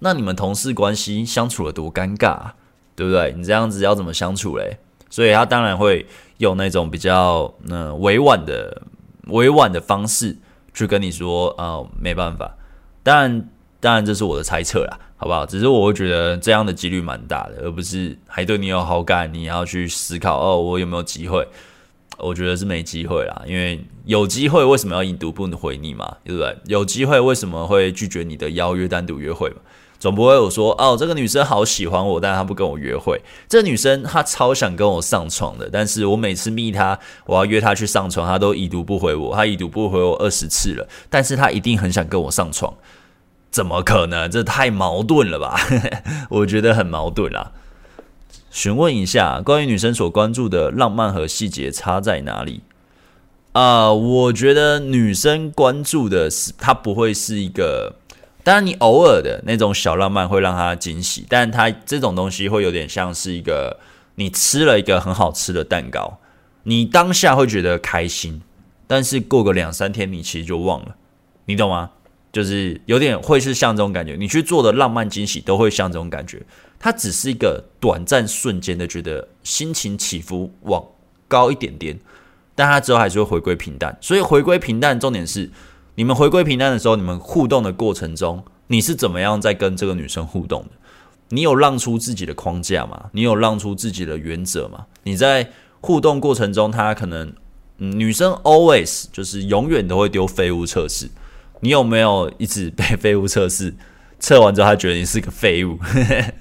[0.00, 2.50] 那你们同事关系相处了多尴尬，
[2.96, 3.32] 对不对？
[3.36, 4.78] 你这样子要怎么相处嘞？
[5.08, 6.04] 所以他当然会
[6.38, 8.82] 用那种比较嗯、委婉的
[9.28, 10.36] 委婉的方式
[10.74, 12.56] 去跟你说啊、呃，没办法，
[13.04, 13.48] 当然
[13.82, 14.98] 当然这是我的猜测啦。
[15.16, 15.46] 好不好？
[15.46, 21.46] 只是我会觉得这样的几率蛮大的，而不是还对你有好感，你要去思考哦，我有没有机会？
[22.18, 26.16] 我觉得是没机会啦，因为有机会为什么要已读不回你嘛？
[26.24, 26.56] 对不对？
[26.66, 29.56] 有机会为什么会拒绝你的邀约单独约会嘛？
[30.00, 33.20] 总不会有说哦，这个女生好喜欢我，但她不跟我约会。
[33.48, 42.74] 这个女生她超想跟我上床的，但是我每次密她，我要约她去上床，她都已读不回我，她已读不回我二十次了，但是她一定很想跟我上床。
[43.52, 44.28] 怎么可能？
[44.28, 45.60] 这太矛盾了吧？
[46.30, 47.52] 我觉得很矛盾啦。
[48.50, 52.62] 询问一下，关于女生所关注的浪漫和细节差在哪里？
[53.52, 57.96] 啊、我觉得女生关注的是，她不会是一个，
[58.42, 63.78] 当然你偶尔的那种小浪漫会让她惊喜，但她这种东西会有点像是一个，
[64.14, 66.18] 你吃了一个很好吃的蛋糕，
[66.62, 68.40] 你当下会觉得开心，
[68.86, 70.96] 但是过个两三天，你其实就忘了，
[71.44, 71.90] 你懂吗？
[72.32, 76.42] 就是有点会是像这种感觉，你去做的浪漫惊喜都会像这种感觉，
[76.78, 80.82] 它只是一个短暂瞬间的觉得心情起伏往
[81.28, 81.98] 高一点点，
[82.54, 83.96] 但它之后还是会回归平淡。
[84.00, 85.50] 所以回归平淡，重点是
[85.94, 90.70] 你们回归平淡的时候，你们互动的过程中，你是怎么样在跟这个女生互动的？
[91.28, 93.10] 你有让出自己的框架吗？
[93.12, 94.86] 你有让出自己的原则吗？
[95.02, 97.30] 你在互动过程中，她可能，
[97.76, 101.10] 女生 always 就是永远都会丢废物测试。
[101.62, 103.72] 你有没有一直被 废物测试？
[104.18, 105.78] 测完之后，他觉得你是个废物？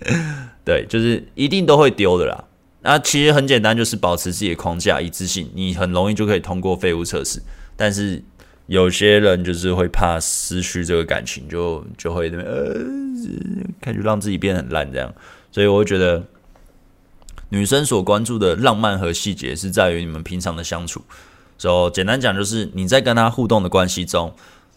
[0.65, 2.43] 对，就是一定都会丢的啦。
[2.81, 7.41] 那其实很简单，就是保持自己的框架一致性，你很容易就可以通过废物测试。
[7.75, 8.23] 但是
[8.67, 12.75] 有些人就是会怕失去这个感情，就就会呃，
[13.79, 15.11] 开始让自己变得很烂这样。
[15.51, 16.23] 所以我会觉得，
[17.49, 21.01] 女生所关注的浪漫和细节是在于你们平常的相处。
[21.57, 24.33] 所以简单讲，就是你在跟他互动的关系中。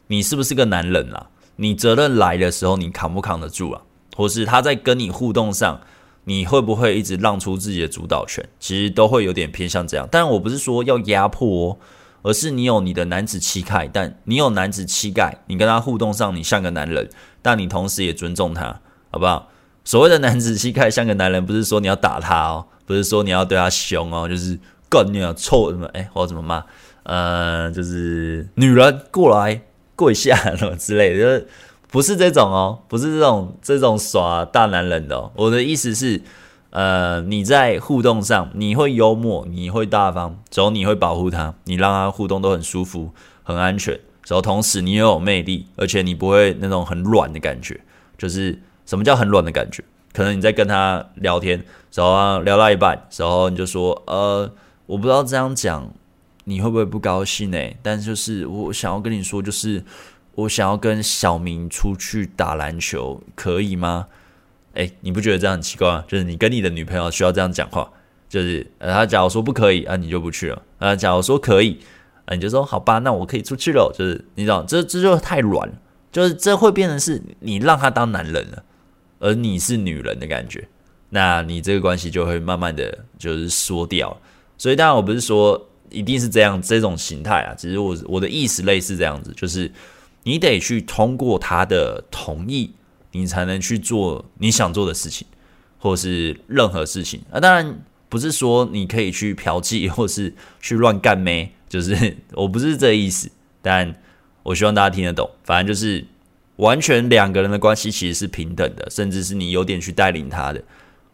[0.08, 1.28] 你是不是个男人啊？
[1.56, 3.82] 你责任来的时候，你扛不扛得住啊？
[4.16, 5.80] 或是他在跟你互动上，
[6.24, 8.44] 你会不会一直让出自己的主导权？
[8.58, 10.08] 其实都会有点偏向这样。
[10.10, 11.78] 但我不是说要压迫哦，
[12.22, 17.08] 而是你有你的男子气概，但你有男子气概，你跟他互动上，你像个男人，
[17.42, 19.48] 但你同时也尊重他，好不好？
[19.84, 25.86] 所谓的男子气概像个男人，不是说你要打他哦，不是说你要对他凶哦，就是干你啊臭什么？
[25.94, 26.64] 哎，我要怎么骂？
[27.02, 29.60] 呃，就是女人过来。
[29.96, 31.48] 跪下什么之类的， 就是
[31.90, 35.30] 不是这种哦，不是这种这种耍大男人的。
[35.36, 36.20] 我的意思是，
[36.70, 43.94] 呃，你在互动上，你会幽默，你会大方，之后你会保护他，你让他互动都很舒服、很安全。
[44.26, 47.80] 然后同时你又有魅力，而且你不会那种很软的感觉。
[48.16, 49.84] 就是什么叫很软的感觉？
[50.12, 54.50] 可能你在跟他聊天，然后聊到一半，然后你就说，呃，
[54.86, 55.90] 我不知道这样讲。
[56.44, 57.58] 你会不会不高兴呢？
[57.82, 59.82] 但就是我想要跟你说，就是
[60.34, 64.08] 我想要跟小明出去打篮球，可以吗？
[64.74, 66.04] 诶，你不觉得这样很奇怪吗？
[66.06, 67.90] 就是你跟你的女朋友需要这样讲话，
[68.28, 70.94] 就是呃，他假如说不可以啊，你就不去了啊。
[70.94, 71.80] 假如说可以
[72.26, 73.90] 啊，你就说好吧，那我可以出去了。
[73.96, 75.72] 就是你知道，这这就太软，
[76.12, 78.62] 就是这会变成是你让他当男人了，
[79.20, 80.68] 而你是女人的感觉，
[81.08, 84.20] 那你这个关系就会慢慢的就是缩掉。
[84.58, 85.70] 所以当然我不是说。
[85.90, 89.70] 一定是这样这种形态啊，只是我我的意思类似这样子，就是
[90.24, 92.72] 你得去通过他的同意，
[93.12, 95.26] 你才能去做你想做的事情，
[95.78, 97.38] 或是任何事情啊。
[97.38, 103.30] 当然不是说你可以去嫖妓， 或是去乱干妹，就是 我不是这意思。
[103.62, 103.94] 但
[104.42, 105.30] 我希望大家听得懂。
[105.42, 106.04] 反正就是
[106.56, 110.62] 完全两个人的关系其实是平等的，甚至是你有点去带领他的。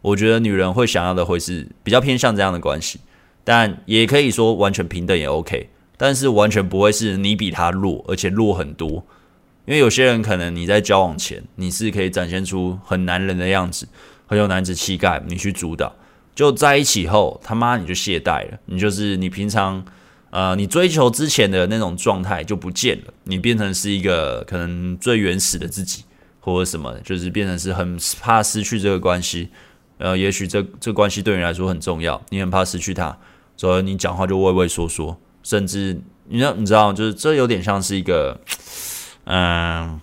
[0.01, 2.99] 我觉得女人会想要的会是比较偏向这样的关系，
[3.43, 5.69] 但也可以说完全平等也 OK。
[5.97, 9.05] 但是完全不会是你比他弱，而且弱很多。
[9.65, 13.87] 因为有些人可能你在交往前你是可以展现出很男人的样子，
[14.25, 15.95] 很有男子气概，你去主导。
[16.33, 19.85] 就在一起后，他妈你就懈怠了，你就是你平常
[20.31, 26.03] 呃你追求之前的那种状态就不见了，你变成是一个可能最原始的自己，
[26.39, 29.49] 或者什么，就是变成是很怕失去这个关系。
[30.01, 33.15] 呃，也许这这关系对你来说很重要，你很怕失去他，
[33.55, 38.39] 所以你讲话就畏畏缩缩，甚至你知道你知道，就是这有点像是一个，
[39.25, 40.01] 嗯、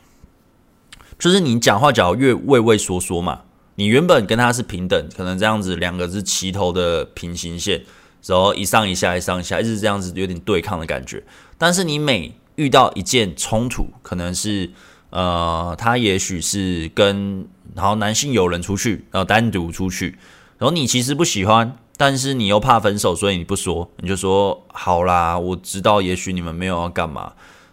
[1.19, 3.41] 就是你讲话讲越畏畏缩缩嘛，
[3.75, 7.83] 你原本跟他是平等，可能这样子两个是齐头的平行线，
[8.25, 11.25] 然后一上一下，一上一下，一直这样子有点对抗的感觉，
[11.59, 14.71] 但是你每遇到一件冲突，可能是。
[15.11, 20.19] 呃，他也许是跟然后男性友人出去，然后单独出去，
[20.59, 27.33] 然后你其实不喜欢，但是你又怕分手，所以你不说，你就说好啦，我知道，也许你们没有要干嘛，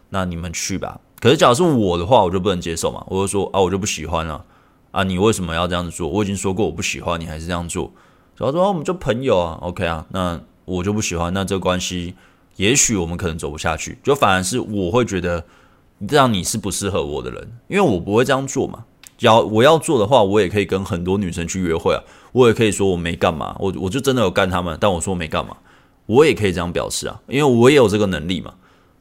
[0.09, 0.99] 那你们去吧。
[1.19, 4.43] 可是假如是我的话，我就不能接受嘛，我就说啊，我就不喜欢了
[4.91, 6.07] 啊，你为什么要这样子做？
[6.07, 7.91] 我已经说过我不喜欢，你还是这样做。
[8.37, 12.15] 然后说我们就朋友啊，OK 啊，那我就不喜欢，那这个关系
[12.57, 15.43] 也许我们可能走不下去，就反而是我会觉得。
[16.09, 18.83] 这样你是不适合我的人，因为我不会这样做嘛。
[19.20, 22.01] 要我要做的话，我也可以跟很多女生去约会啊，
[22.32, 25.55] 我也可以说我没干嘛，我我就真的有干他们，但我说没干嘛，
[26.05, 28.53] 我也可以这样表示啊，因为我也有这个能力嘛。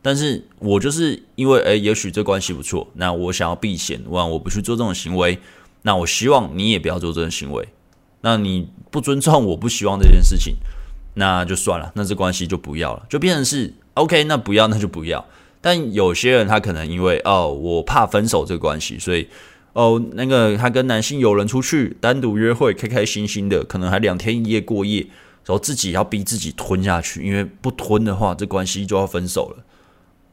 [0.03, 5.39] 但是我就是因为，诶，也许这关系不错，那我想要避嫌，我我不去做这种行为，
[5.81, 7.67] 那我希望你也不要做这种行为。
[8.21, 10.57] 那你不尊重我，不希望这件事情，
[11.15, 15.25] 那就算了，那这关系就不要了，就变成是 OK，那不要，那就不要。
[15.63, 19.27] 但有些人他可能因为哦，我怕分手这个关系，所以
[19.75, 25.01] 哦，那个他跟男性友人出去单独约会，开开心心的，可能还两天一夜过夜，
[25.45, 29.65] 然后自己要逼自己吞下去，因为不吞的话，这关系就要分手了。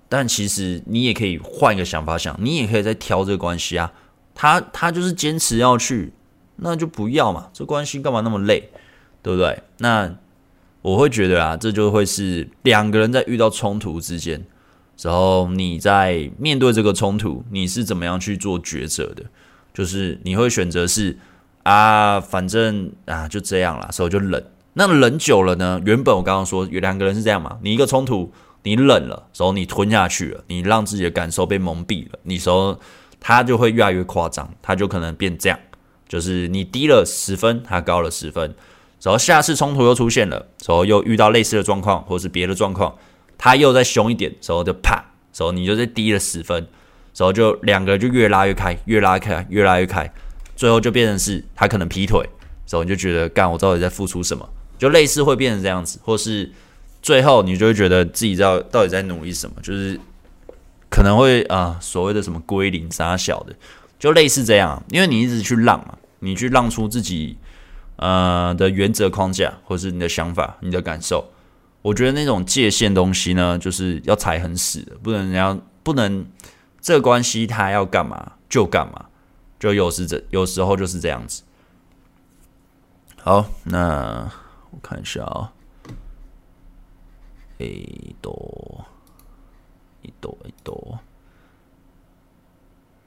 [0.08, 3.92] 但其实你也可以换一个想法想，你也可以再挑这个关系啊。
[4.36, 6.14] 他他就是坚持要去，
[6.58, 8.70] 那就不要嘛，这关系干嘛那么累，
[9.24, 9.64] 对不对？
[9.80, 10.16] 那
[10.84, 14.46] 我会觉得啊，这就会是两个人在遇到冲突之间。
[15.02, 19.24] 然后你在面对这个冲突，你是怎么样去做抉择的？
[19.74, 21.18] 就是你会选择是
[21.64, 24.46] 啊，反正啊就这样啦，所以就忍。
[24.74, 25.82] 那忍久了呢？
[25.86, 28.32] 原本我刚刚说有两个人是这样嘛，你一个冲突
[28.64, 32.80] 你忍了，然后你吞下去了，你让自己的感受被蒙蔽了，你说
[33.20, 35.60] 他就会越来越夸张，他就可能变这样，
[36.08, 38.54] 就是你低了十分，他高了十分，
[39.02, 42.94] 然后下次冲突又出现了，然后又遇到类似的状况，或是别的状况。
[43.44, 46.68] 他又再凶一点，时候就啪，时候你就是低了十分，
[47.12, 50.14] 时候就两个就越拉越开，越拉开，越拉越开，
[50.56, 52.24] 最后就变成是他可能劈腿，
[52.68, 54.48] 时候你就觉得干我到底在付出什么？
[54.78, 56.52] 就类似会变成这样子，或是
[57.02, 60.00] 最后你就会觉得自己知道到底在努力什么，就是
[60.88, 63.56] 可能会啊、所谓的什么归零啥小的，
[63.98, 67.38] 就类似这样，因为你一直去让嘛，你去让出自己
[67.96, 71.32] 呃的原则框架，或是你的想法、你的感受。
[71.82, 76.26] 我觉得那种界限东西呢，就是要踩很死的，不能人家不能
[76.80, 79.08] 这个关系他要干嘛就干嘛，
[79.60, 81.44] 就有时这有时候就是这样子。
[83.24, 84.32] 好，那
[84.70, 85.54] 我看一下啊，
[87.58, 88.86] 一朵
[90.02, 91.00] 一朵一朵，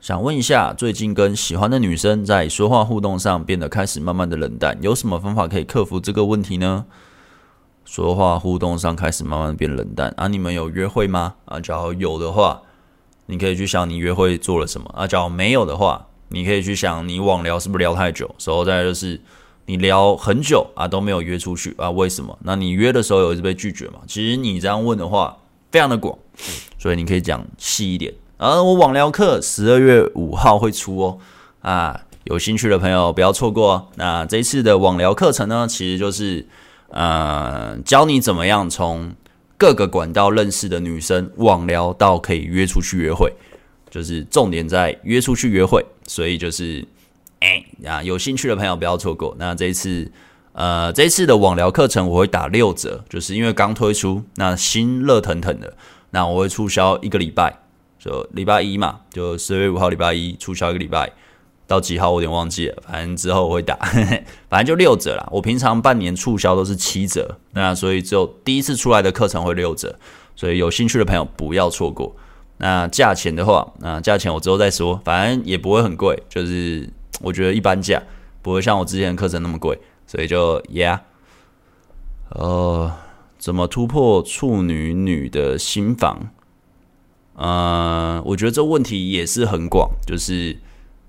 [0.00, 6.86] 想问一下，最近跟喜欢的女生在说话互动上变得开始慢慢的冷淡，有什么方法可以克服这个问题呢？
[7.84, 10.26] 说话互动上开始慢慢变冷淡啊！
[10.26, 11.34] 你们有约会吗？
[11.44, 12.62] 啊，假如有的话，
[13.26, 15.06] 你可以去想你约会做了什么啊。
[15.06, 18.34] 假如没有的话，你可以去想你网聊是不是聊太久。
[18.44, 19.20] 然后再来就是
[19.66, 22.36] 你聊很久啊都没有约出去啊，为什么？
[22.42, 24.00] 那你约的时候有一直被拒绝吗？
[24.06, 25.36] 其实你这样问的话
[25.70, 26.18] 非常的广，
[26.78, 28.12] 所以你可以讲细一点。
[28.38, 31.18] 啊，我网聊课十二月五号会出哦，
[31.60, 33.86] 啊，有兴趣的朋友不要错过哦。
[33.96, 36.48] 那这一次的网聊课程呢，其实就是。
[36.94, 39.12] 呃，教你怎么样从
[39.58, 43.32] 各个管道认识的女生网聊到可以约出去约会，
[43.90, 45.84] 就是重点在约出去约会。
[46.06, 46.86] 所以就是，
[47.40, 49.34] 哎呀，有兴趣的朋友不要错过。
[49.40, 50.08] 那这一次，
[50.52, 55.76] 呃，这一次的网聊课程我会打六折，就是因为刚推出，那新热腾腾的，
[56.10, 57.58] 那我会促销一个礼拜，
[57.98, 61.10] 就礼拜一嘛，就十月五号礼拜一促销一个礼拜。
[61.66, 65.28] 到几号我有点忘记了，反正之后我会打，呵呵，反正就六折啦。
[65.30, 69.98] 我平常半年促销都是七折，那所以只有第一次出来的课程会六折，
[70.36, 72.14] 所以有兴趣的朋友不要错过。
[72.58, 76.88] 那价钱的话，那价钱我之后再说，反正也不会很贵，就是
[77.20, 78.00] 我觉得一般价，
[78.42, 81.00] 不会像我之前的课程那么贵，所以就 Yeah。
[82.30, 82.92] 呃，
[83.38, 86.30] 怎么突破处女女的心防？
[87.34, 90.56] 呃，我觉得这问题也是很广，就是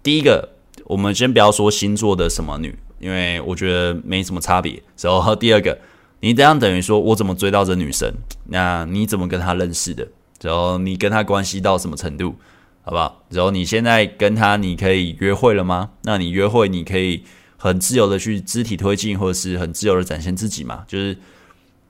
[0.06, 0.50] 第一个，
[0.84, 4.80] 我们先不要说星座的什么女，因为我觉得没什么差别。
[5.02, 5.76] 然后第二个，
[6.20, 8.14] 你这样等于说我怎么追到这女生？
[8.50, 10.08] 那你怎么跟她认识的？
[10.44, 12.36] 然后你跟她关系到什么程度？
[12.84, 13.24] 好不好？
[13.30, 15.90] 然后你现在跟她，你可以约会了吗？
[16.04, 17.24] 那你约会，你可以
[17.58, 20.84] 很自由的去肢体推进，或者是很自由的展现自己嘛？
[20.88, 21.18] 就是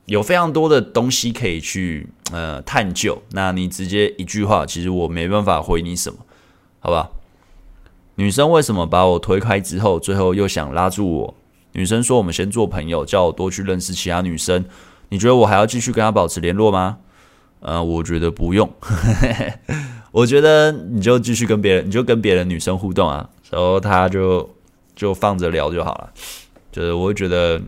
[0.05, 3.21] 有非常多的东西可以去呃探究。
[3.31, 6.19] 那你直接一句话，其实我没办法回你什么，
[6.79, 7.09] 好吧？
[8.15, 11.35] 女生为什么把我推开之后，最后又想拉住我？
[11.73, 14.63] 女生说我们先做朋友，叫我多去认识其他女生。
[15.09, 16.97] 你觉得我还要继续跟她保持联络吗？
[17.59, 18.71] 呃，我觉得不用。
[20.11, 24.49] 我觉得你就继续跟别人，你就跟别的女生互动啊，然后她就
[24.95, 26.09] 就放着聊就好了。
[26.71, 27.61] 就是我觉得，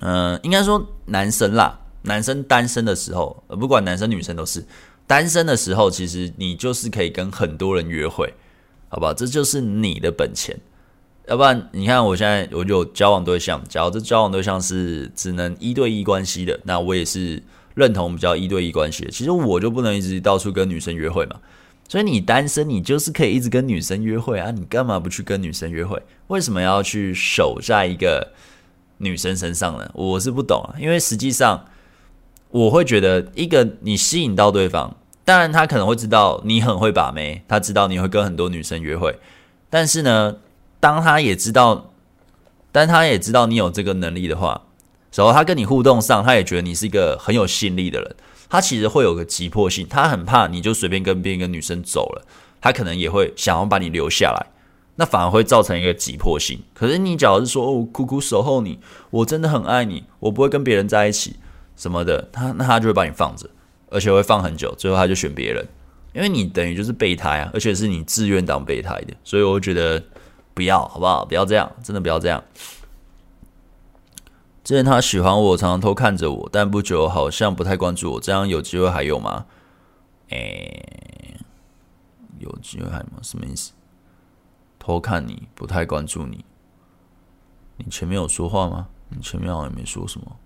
[0.00, 4.64] 嗯、应该说男生啦，男生单身的时候，不管男生女生都是
[5.06, 8.34] 单身的时候，其实你就是可以跟很多人约会，
[8.90, 9.14] 好不好？
[9.14, 10.54] 这就是你的本钱。
[11.26, 17.42] 要不然，你看我现在我就有交往对象，假如这交往对象是只能一对一关系的，那我也是。
[17.74, 21.36] 认同比较一对一关系的，其实我就不能一直到处跟女生约会嘛。
[21.88, 24.50] 所以你单身，你就是可以一直跟女生约会啊。
[24.50, 26.02] 你干嘛不去跟女生约会？
[26.26, 28.32] 为什么要去守在一个
[28.98, 29.88] 女生身上呢？
[29.94, 30.74] 我是不懂啊。
[30.80, 31.64] 因为实际上，
[32.50, 39.18] 我会觉得一个你吸引到对方，当然他可能会知道你很会把妹，他知道你会跟很多女生约会。
[39.68, 40.36] 但是呢，
[40.80, 41.92] 当他也知道，
[42.72, 44.62] 但他也知道你有这个能力的话。
[45.12, 48.16] 然后他跟你互动上，他也觉得你是一个很有吸引力的人，
[48.48, 52.24] 他其实会有个急迫性，他很怕你就随便跟别一个女生走了，
[52.60, 54.46] 他可能也会想要把你留下来，
[54.96, 56.60] 那反而会造成一个急迫性。
[56.72, 58.78] 可是你假如是说，哦，苦苦守候你，
[59.10, 61.36] 我真的很爱你，我不会跟别人在一起
[61.76, 63.50] 什么的，他那他就会把你放着，
[63.90, 65.66] 而且会放很久，最后他就选别人，
[66.12, 70.02] 因为你等于就是备胎啊，而且是你自愿当备胎的，所以我觉得
[70.54, 71.24] 不要，好不好？
[71.24, 72.42] 不要这样，真的不要这样。
[74.62, 78.20] 之前他喜欢我，常常偷看着我，但不久好像不太关注我。
[78.20, 79.46] 这样有机会还有吗？
[80.28, 81.40] 诶、
[82.38, 83.18] 有机会还有吗？
[83.22, 83.72] 什么意思？
[84.78, 86.44] 偷看你，不太关注你。
[87.78, 88.88] 你前面有说话吗？
[89.08, 90.36] 你前面好像没说什么。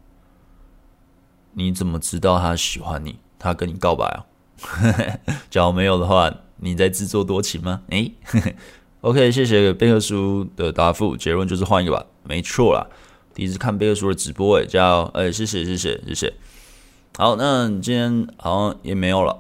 [1.53, 3.19] 你怎么知道他喜欢你？
[3.45, 4.25] 他跟你告白啊？
[5.51, 7.83] 假如没有的话，你在自作多情吗？
[7.91, 8.55] 诶、欸、，
[9.03, 11.15] OK，谢谢贝克叔的答复。
[11.15, 12.87] 结论就是换一个吧，没错啦。
[13.35, 16.33] 第一次看贝克叔的直播，诶，叫哎，谢谢谢谢谢谢。
[17.19, 19.37] 好，那今天好像也没有了，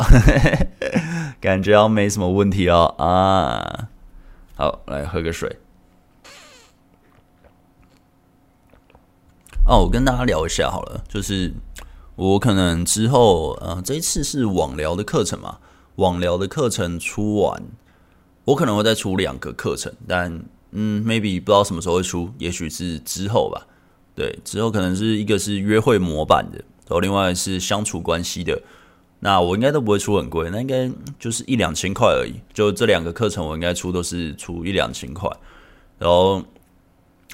[1.40, 3.88] 感觉好像没什么问题哦啊。
[4.56, 5.56] 好，来喝个水。
[9.66, 11.54] 哦，我跟大家聊一下好了，就是
[12.16, 15.58] 我可能之后，呃，这一次是网聊的课程嘛，
[15.96, 17.62] 网聊的课程出完，
[18.44, 23.66] 我可能会再出两个课程，但嗯，maybe 不知道什么时候会出，也许是之后吧。
[24.14, 28.62] 对，之后可能是一个是约会模板的，然后另外是相处关系的。
[29.18, 30.88] 那我应该都不会出很贵，那应该
[31.18, 32.34] 就是一两千块而已。
[32.52, 35.28] 就这两个课程，我应该出都是出一两千块。
[35.98, 36.42] 然后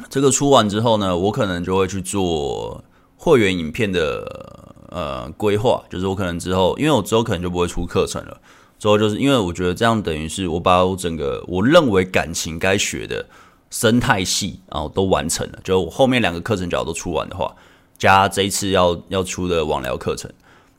[0.08, 2.82] 这个出完之后呢，我可能就会去做
[3.16, 8.40] 会员影片的呃规划，就是我可能之后，因为我之后可能就不会出课程了。
[8.78, 13.26] 之后就是因为我觉得这样等于是我把我整个我认为感情该学的。
[13.72, 15.58] 生态系啊，都完成了。
[15.62, 17.54] 就我后面两个课程只要都出完的话，
[17.96, 20.28] 加这一次要要出的网聊课程，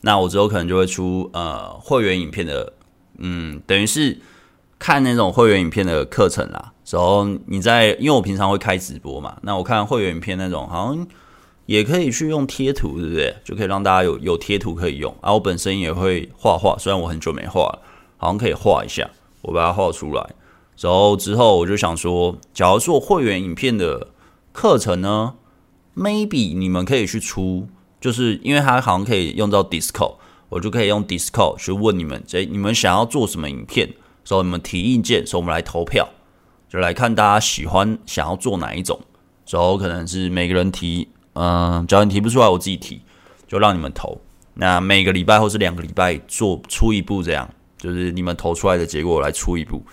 [0.01, 2.73] 那我之后可能就会出呃会员影片的，
[3.19, 4.19] 嗯，等于是
[4.77, 6.73] 看那种会员影片的课程啦。
[6.89, 11.07] 然后你在，因为我平常会开直播嘛，那我看会员影片那种好像
[11.71, 13.33] 也可以去用贴图，对不对？
[13.45, 15.15] 就可以让大家有有贴图可以用。
[15.21, 17.81] 啊，我本身也会画画，虽然我很久没画了，
[18.17, 19.09] 好像可以画一下，
[19.41, 20.29] 我把它画出来。
[20.77, 24.09] 然后之后我就想说，假如做会员影片的
[24.51, 25.35] 课程呢
[25.95, 27.69] ，maybe 你们可以去出，
[28.01, 30.15] 就是因为它好像可以用到 Discord，
[30.49, 33.93] 我就可以用 Discord 去问你们，这你们想要做什么影片，
[34.25, 36.09] 所以你们提意见，所以我们来投票，
[36.67, 38.99] 就来看大家喜欢想要做哪一种，
[39.47, 43.01] 然后可能是每个人提，嗯，只要你提不出来，我自己提，
[43.47, 44.19] 就让你们投。
[44.53, 49.83] 那每个礼拜或是两个礼拜做出一部这样，就是你们投出来的结果来出一部。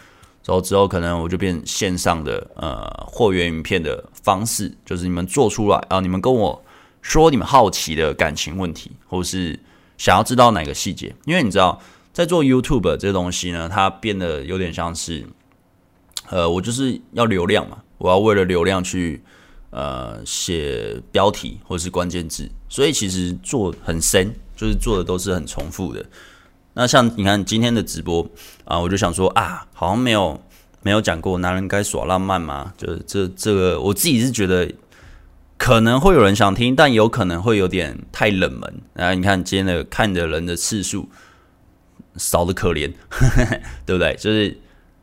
[0.45, 6.65] 然后之后可能我就变线上的呃货源影片的方式，就是你们做出来啊，你们跟我
[7.03, 9.61] 说你们好奇的感情问题，或是
[9.99, 11.79] 想要知道哪个细节，因为你知道
[12.15, 15.27] 在做 YouTube 这东西呢，它变得有点像是，
[16.31, 19.23] 呃，我就是要流量嘛，我要为了流量去
[19.71, 26.05] 呃写标题或是关键字，所以其实做很深，就是做的都是很重复的。
[26.75, 28.25] 那像你看今天的直播
[28.65, 30.41] 啊，我就想说啊，好像没有
[30.83, 32.73] 没有讲过男人该耍浪漫吗？
[32.77, 34.73] 就是这这个，我自己是觉得
[35.57, 38.75] 可能会有人想听，但有可能会有点太冷门。
[38.95, 41.09] 然后你看今天的看的人的次数
[42.17, 42.93] 少得可怜，
[43.85, 44.15] 对不对？
[44.15, 44.57] 就是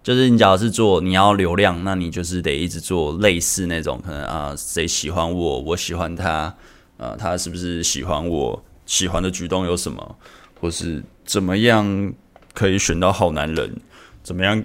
[0.06, 6.56] 就是你假如是做你要流量，那你就是得一直做类似那种可能啊，谁喜欢我，我喜欢他，
[6.98, 8.64] 啊，他是不是喜欢我？
[8.86, 10.16] 喜欢的举动有什么？
[10.62, 12.14] 或是怎么样
[12.54, 13.78] 可以选到好男人？
[14.22, 14.64] 怎么样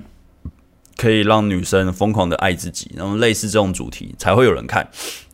[0.99, 2.91] 可以让女生疯狂的爱自己？
[2.95, 4.86] 然后类似这种主题才会有人看。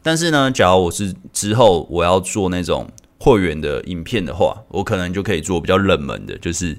[0.04, 2.88] 但是呢，假如我是之后我要做那种
[3.18, 6.78] 会员的影片的话，我可能就可以做比较冷门的，就是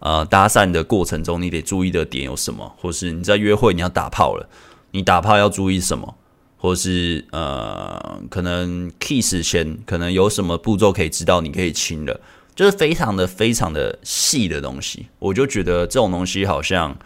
[0.00, 2.74] 呃搭讪的过程中你得注意的点有什么？
[2.78, 4.48] 或是你在约会你要打炮了，
[4.92, 6.14] 你打炮要注意什么？
[6.56, 12.20] 或是呃可能 kiss 前可能有什么步骤可以知道你可以亲了？
[12.56, 16.98] 就是非常的非常的细的东西，我就觉得这种东西好像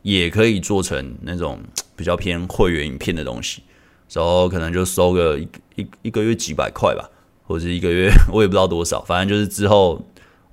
[0.00, 1.60] 也可以做成那种
[1.94, 3.62] 比较偏会员影片的东西，
[4.10, 7.06] 然后可能就收个一一一个月几百块吧，
[7.46, 10.02] 或者是一个月我也不知道多少，反正就是之后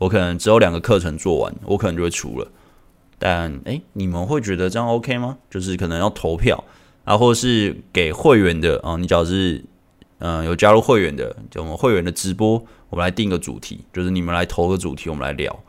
[0.02, 2.48] 我可能只有两个课程做完，我可能就会出了。
[3.20, 5.38] 但诶，你们会觉得这样 OK 吗？
[5.48, 6.64] 就是可能要投票
[7.04, 9.64] 啊，或者是给会员的啊，你只要是
[10.18, 12.66] 嗯有加入会员的，就我们会员的直播。
[12.90, 15.64] 我们来定个主题，就是你们来投个主题，我们来聊。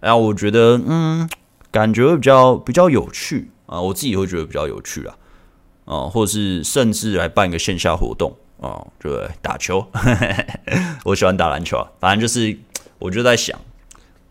[0.00, 1.30] 然后我觉得，嗯，
[1.70, 5.16] 感觉比较比较有趣啊，我自己会觉得比较有趣啊，
[5.84, 9.86] 啊，或者是甚至来办一个线下活动啊，对，打球，
[11.06, 12.58] 我喜欢打篮球啊，反正就是，
[12.98, 13.58] 我就在想，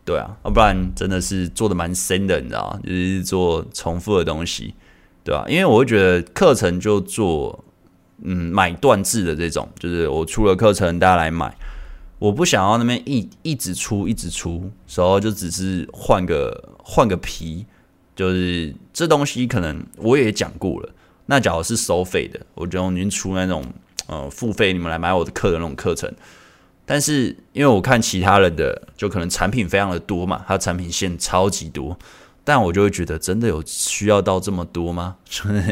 [0.08, 2.80] 对啊，要不然真的是做的蛮深的，你知道？
[2.82, 4.74] 就是做重复的东西，
[5.22, 5.44] 对吧？
[5.50, 7.66] 因为我会觉得课程就做，
[8.24, 11.54] 嗯，买断制的这种，就是我出了课程，大家来买。
[12.20, 17.66] 我不想要那边一一直出一直出，时候就只是换个换个皮，
[18.16, 20.90] 就是这东西可能我也讲过了。
[21.26, 23.62] 那假如是收费的，我就已经出那种
[24.08, 26.10] 呃付费，你们来买我的课的那种课程。
[26.88, 32.00] 但是因为我看其他人的，就可能产品非常的多嘛，它产品线超级多，
[32.44, 35.18] 但我就会觉得真的有需要到这么多吗？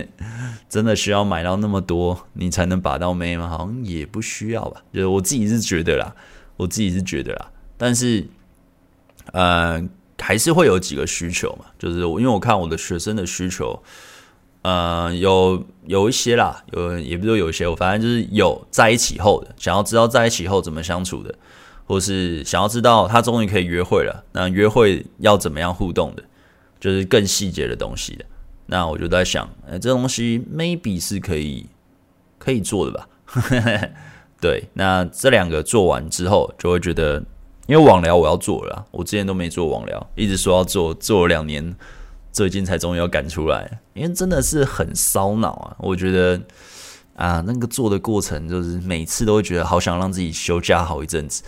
[0.70, 3.48] 真的需要买到那么多你才能把到妹吗？
[3.48, 6.14] 好像也不需要吧，就是我自己是觉得啦。
[6.58, 8.26] 我自己是觉得啦，但是，
[9.34, 9.86] 呃，
[10.18, 13.84] 还是会有几个需求嘛，就是因为我看我的学生的需求，
[14.66, 21.36] 呃，有有一些啦，有也不是说有一些，我反正就是有在一起后的，想要知道在一起后怎么相处的，
[21.86, 26.24] 或是想要知道他终于可以约会了，那约会要怎么样互动的，
[26.80, 28.26] 就是更细节的东西的，
[28.66, 31.68] 那我就在想，呃，这东西 maybe 是可以
[32.40, 33.08] 可以做的吧。
[34.42, 37.24] 对，那这两个做完之后，就会觉得，
[37.68, 41.76] 因为网聊我要做了，我之前都没做网聊，一直说要做，做了两年，
[42.36, 45.76] 最近才终于要赶出来，因为真的是很烧脑啊！
[45.80, 46.42] 我觉得
[47.16, 51.44] 啊，那个做的过程，就是每次都会觉得好想让自己休假好一阵子，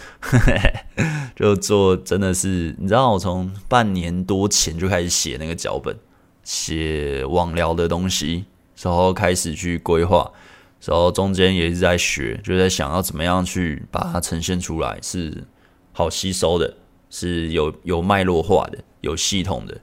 [1.35, 5.93] 就做真的是，你知道，我从半年多前就开始写那个脚本，
[6.45, 8.45] 写网聊的东西，
[8.81, 10.31] 然后开始去规划。
[10.85, 15.43] 然后中间也一直在学，就在想要怎么样去把它呈现出来，是
[15.91, 16.77] 好吸收的，
[17.09, 19.77] 是有有脉络化的，有系统的。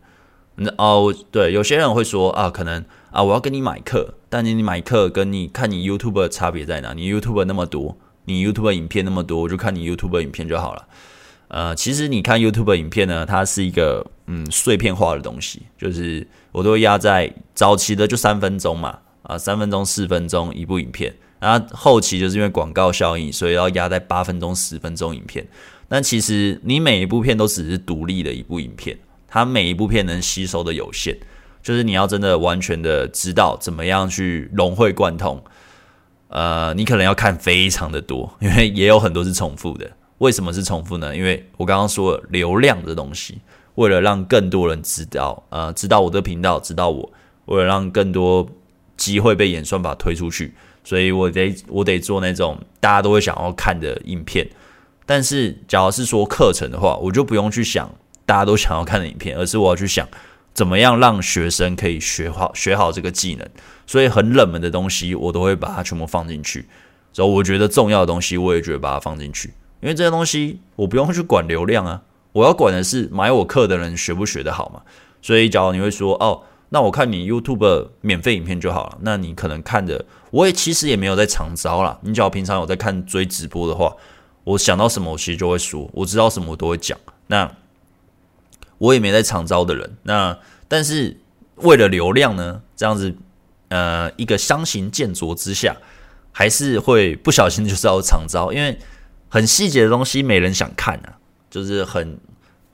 [0.57, 6.93] 那哦，对，有些人会说啊，可能啊，我要跟你买课，但你买课跟你看你 YouTube 的差别在哪？
[6.93, 10.87] 你 YouTube 那么多，你 YouTube 影片那么多，我就看你 YouTube 影片就好了。
[11.49, 18.99] 呃，其实你看 YouTube 影片呢，它是一个嗯碎片化的东西，就是我都会压在早期的就三分钟嘛。
[19.25, 25.49] 啊，三分钟、四分钟一部影片，然后后期就是因为广告效应，所以要压在八分钟、十分钟影片。
[25.89, 28.99] 但其实你每一部片都只是独立的一部影片，
[29.35, 31.19] 它每一部片能吸收的有限，
[31.61, 35.43] 就是你要真的完全的知道怎么样去融会贯通。
[36.29, 39.91] 呃，你可能要看非常的多，因为也有很多是重复的。
[40.19, 41.17] 为什么是重复呢？
[41.17, 43.41] 因为我刚刚说了流量的东西，
[43.75, 47.13] 为了让更多人知道，呃，知道我的频道，知道我，
[47.47, 48.49] 为了让更多。
[48.97, 50.55] 机会被演算法推出去，
[50.85, 54.49] 所以我得我得做那种大家都会想要看的影片。
[55.05, 57.93] 但是，假如是说课程的话，我就不用去想
[58.27, 60.09] 大家都想要看的影片，而是我要去想
[60.53, 63.49] 怎么样让学生可以学好学好这个技能。
[63.87, 66.67] 所以，很冷门的东西我都会把它全部放进去。
[67.13, 72.03] 所以，我觉得重要的东西我也觉得把它放进去，因为这些东西我不用去管流量啊，
[72.33, 74.81] 我要管的是买我课的人学不学得好嘛。
[75.21, 78.99] 所以，假如你会说哦，那我看你 YouTube 免费影片就好了。
[79.03, 81.99] 那你可能看的，我也其实也没有在长招啦。
[82.03, 83.95] 你只要平常有在看追直播的话，
[84.45, 86.99] 我想到什么，我其实就会说，我知道什么我都会讲。
[87.27, 87.51] 那
[88.85, 91.17] 我也没在常招的人，那但是
[91.57, 93.15] 为了流量呢，这样子，
[93.69, 95.77] 呃，一个相形见拙之下，
[96.33, 98.79] 还是会不小心就是要常招，因为
[99.29, 101.19] 很细节的东西没人想看啊，
[101.51, 102.19] 就是很。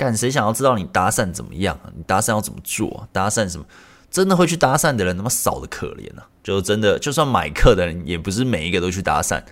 [0.01, 1.79] 干，谁想要知道你搭讪怎么样？
[1.95, 3.07] 你搭讪要怎么做？
[3.13, 3.67] 搭讪什么？
[4.11, 6.27] 真的会去搭讪的人那么少的可怜啊！
[6.43, 9.43] 就真的，就算买课的人，也不是每一个都去搭讪。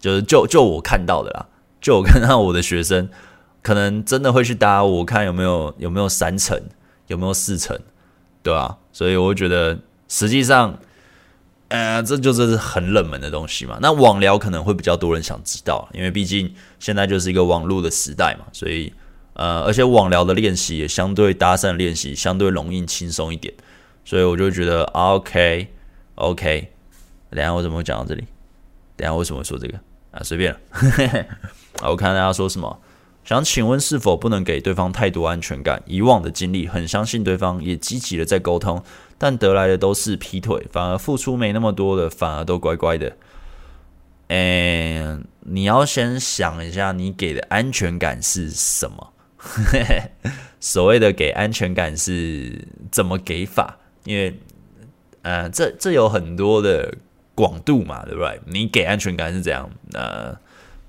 [0.00, 1.46] 就是就就我看到的啦，
[1.80, 3.08] 就我看到我的学生，
[3.62, 6.60] 可能真的会去搭，我看有没有有没有三层，
[7.06, 7.78] 有没有四层，
[8.42, 10.78] 对啊，所以我觉得实际上，
[11.68, 13.78] 呃，这就这是很冷门的东西嘛。
[13.80, 18.92] 那网聊可能会比较多人想知道，因为毕竟现在就是一个网络的时代嘛，所以。
[19.34, 23.54] 呃，而且网聊的练习也相对搭讪练习相对容易轻松一点，
[24.04, 25.68] 所以我就觉得 OK
[26.16, 26.70] OK。
[27.30, 28.26] 等下我怎么会讲到这里？
[28.94, 30.20] 等下为什么会说这个啊？
[30.22, 30.60] 随便了。
[31.80, 32.78] 啊，我看大家说什么？
[33.24, 35.82] 想请问是否不能给对方太多安全感？
[35.86, 38.82] 以往的经历很相信对方，也积极的在沟通，
[39.16, 43.16] 但得来的都是劈腿，反而付出没那么多的，反而都乖乖的。
[44.28, 49.12] 嗯，你要先想一下，你给的安全感是什么？
[50.58, 53.78] 所谓的给安全感是怎么给法？
[54.04, 54.40] 因为，
[55.22, 56.94] 呃，这这有很多的
[57.34, 58.40] 广度嘛，对不对？
[58.46, 59.68] 你给安全感是怎样？
[59.92, 60.34] 呃，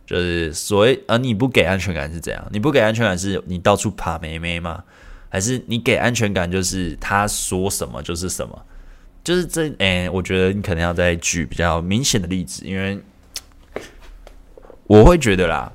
[0.06, 2.46] 就是所谓，而你不给安全感是怎样？
[2.52, 4.84] 你不给安全感是你到处爬妹妹吗？
[5.30, 8.66] 还是你给安全感就是他说什么就是什么？
[9.24, 13.00] 就是这，哎，我觉得你可能要再举比较明显的例子，因为
[14.86, 15.72] 我会觉得啦。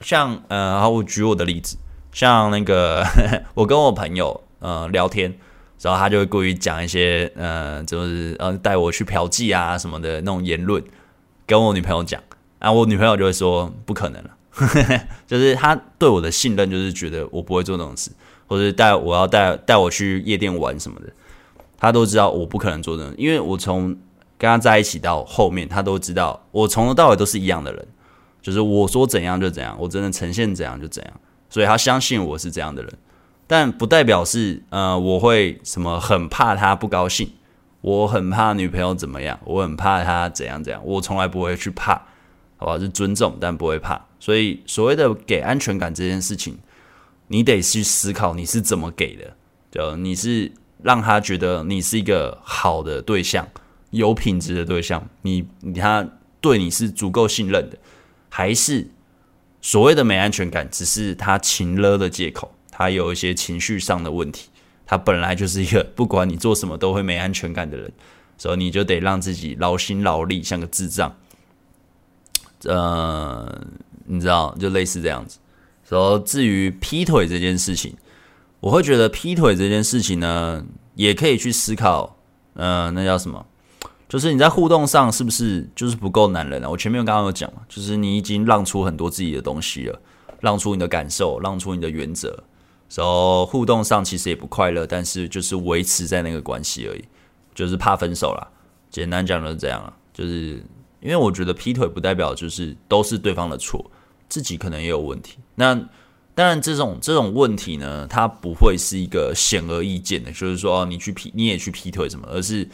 [0.00, 1.76] 像呃，好，我举我的例子，
[2.10, 3.06] 像那个
[3.54, 5.32] 我跟我朋友呃聊天，
[5.80, 10.82] 然后他就会故意讲一些呃，就是呃带我去嫖妓啊什么的那种言论，
[11.46, 12.20] 跟我女朋友讲，
[12.60, 14.30] 啊，我女朋友就会说不可能了，
[15.26, 18.12] 就是她对我的信任就是觉得我不会做那种事，
[18.46, 21.08] 或者带我要带带我去夜店玩什么的，
[21.76, 23.88] 他都知道我不可能做那种，因为我从
[24.38, 27.88] 跟他在一起到后面，他都知道我从头到尾都是一样的人。
[28.42, 31.12] 就是我说怎样就怎样，我真的呈现怎样就怎样，
[31.50, 32.90] 所以他相信我是这样的人，
[33.46, 37.30] 但不代表是呃我会什么很怕他不高兴，
[37.82, 42.00] 我很怕女朋友怎么样，我很怕他怎样怎样，我从来不会去怕，
[42.60, 42.78] 好吧？
[42.78, 46.58] 是尊重但不会怕，所以所谓的给安全感这件事情，
[47.28, 49.34] 你得去思考你是怎么给的，
[49.70, 50.52] 就你是
[50.82, 53.48] 让他觉得你是一个好的对象，
[53.92, 56.06] 有品质的对象，你他
[56.42, 57.78] 对你是足够信任的。
[58.28, 58.90] 还是
[59.62, 62.54] 所谓的没安全感，只是他情勒的借口。
[62.70, 64.50] 他有一些情绪上的问题，
[64.86, 67.90] 他本来就是一个不管你做什么都会没安全感的人，
[68.36, 71.14] 所以你就得让自己劳心劳力，像个智障。
[72.64, 73.60] 呃，
[74.06, 75.38] 你知道，就类似这样子。
[75.84, 77.96] 所以至于劈腿这件事情，
[78.60, 82.16] 我会觉得劈腿这件事情呢，也可以去思考。
[82.54, 83.46] 呃，那叫什么？
[84.08, 86.68] 就是你在互动上是不是就是不够男人啊？
[86.68, 90.00] 我前面刚刚有讲嘛，就是你已经让出很多自己的东西了，
[90.40, 92.42] 让出你的感受，让出你的原则，
[92.92, 97.04] 然后互动上其实也不快乐，但是就是维持在那个关系而已，
[97.54, 98.48] 就是怕分手啦。
[98.90, 100.60] 简单讲就是这样啊，就是
[101.00, 103.90] 因为我觉得劈腿不代表就是都是对方的错，
[104.28, 105.38] 自己可能也有问题。
[105.54, 105.74] 那
[106.34, 112.68] 当然这种这种问题呢，它不会是一个显而易见的，就是说你去劈你也去劈腿什么，而是。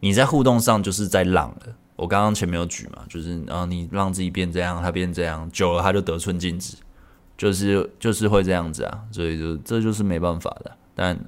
[0.00, 6.76] 你在互动上就是在让了，我刚刚前面有举嘛，就是啊，你让自己变这样，他变这样，久了他就得寸进尺，
[7.38, 10.70] 就是就是会这样子啊，所以就这就是没办法的。
[10.94, 11.18] 但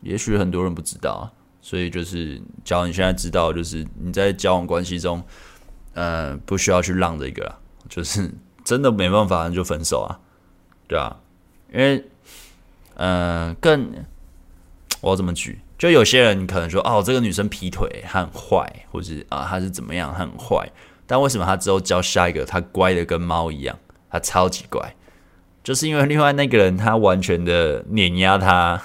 [0.00, 1.24] 也许很多人不知道啊，
[1.62, 5.22] 所以就是，假如你现在知道，就是你在交往关系中，
[5.94, 7.58] 呃，不需要去让这个啦，
[7.88, 8.30] 就是
[8.64, 10.18] 真的没办法，就分手啊，
[10.88, 11.16] 对啊，
[11.72, 12.04] 因为，
[12.96, 13.90] 呃，更
[15.00, 15.60] 我怎么举？
[15.78, 20.68] 就有些人可能说，哦，这个女生劈腿，她很坏，或者啊，她是怎么样，她很坏。
[21.06, 23.78] 但为什么她之后交下一个，她乖的跟猫一样，
[24.10, 24.94] 她超级乖，
[25.64, 28.80] 就是因为另外那个人他完全的碾压她，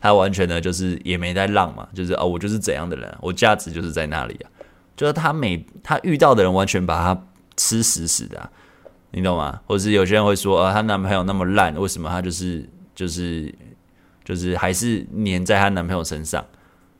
[0.00, 4.50] 他完全的就是也没在浪嘛，就是哦，我就是怎样的人，我价值就是在那里啊。
[4.96, 7.22] 就是他每他遇到的人完全把他
[7.56, 8.50] 吃死死的，
[9.12, 9.60] 你懂吗？
[9.66, 13.54] 或者是有些人会说，啊，她男朋友那么烂，为什么她就是就是。
[14.24, 16.44] 就是还是黏在她男朋友身上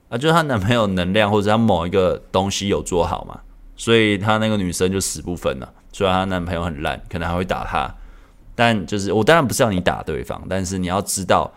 [0.09, 3.39] 啊，就是她男朋友能量或者她某一个东西有做好嘛，
[3.77, 5.71] 所以她那个女生就死不分了。
[5.93, 7.95] 虽然她男朋友很烂，可能还会打她，
[8.55, 11.53] 但就是我当然不是要你打对方，但是你要知道，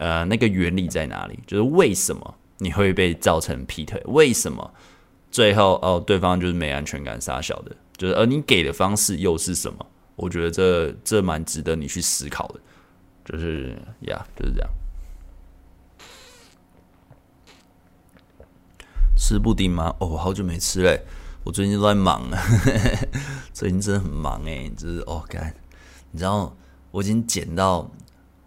[0.00, 4.72] 呃，那个原理在哪里，就是为什么你会被造成劈腿，为什么
[5.30, 9.86] 最后哦对方就是没安全感傻小的，就是而你给的方式又是什么？
[10.16, 12.60] 我觉得这这蛮值得你去思考的，
[13.26, 13.76] 就是
[14.08, 14.70] 呀，就是这样。
[19.18, 19.94] 吃布丁吗？
[19.98, 20.98] 哦，好久没吃嘞。
[21.44, 22.26] 我最近都在忙，
[23.52, 24.72] 最近真的很忙诶。
[24.76, 25.54] 就是哦，干，
[26.10, 26.56] 你知道，
[26.90, 27.90] 我已经减到，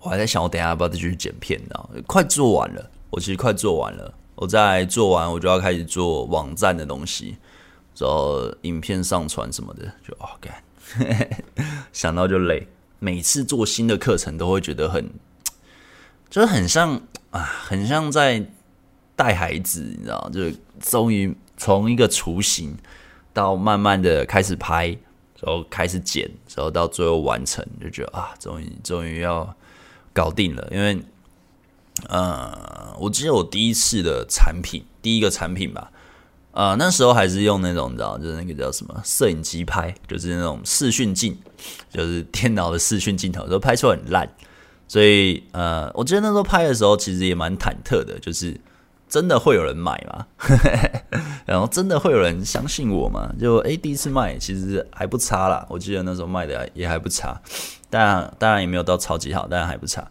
[0.04, 2.92] 我还在想，我等下要不要再去剪片，呢，快做完了。
[3.10, 7.38] 我其实快做完了，我再做完，我就要开始做网站的东西，
[7.98, 10.64] 然后影片上传什么的，就哦，干，
[11.94, 12.68] 想到就累。
[13.00, 15.10] 每次做新的课程，都会觉得很，
[16.30, 17.02] 就是很像
[17.32, 18.46] 啊，很像在
[19.16, 21.36] 带孩子，你知道，就是终于。
[21.56, 22.76] 从一个雏形
[23.32, 24.88] 到慢慢的开始拍，
[25.40, 29.56] 然后开始剪，然后到最后完成，就觉得啊，终于终于要
[30.14, 30.68] 搞定了。
[30.72, 31.02] 因为，
[32.08, 35.92] 呃，我记得我第一次的产品，第一个产品吧，
[36.52, 41.38] 呃，那时候还是用那种你知道，就是那个叫什么摄影机拍，就是那种视讯镜，
[41.90, 44.30] 就是电脑的视讯镜头，都拍出来很烂。
[44.88, 48.60] 所以，呃，我记得那时候拍的时候，其实也蛮忐忑的，就是。
[49.10, 50.26] 真的会有人买吗？
[51.46, 53.32] 然后真的会有人相信我吗？
[53.40, 55.64] 就诶，第一次卖其实还不差啦。
[55.70, 57.40] 我记得那时候卖的也还不差，
[57.94, 60.10] 当然当然也没有到超级好，但还不差。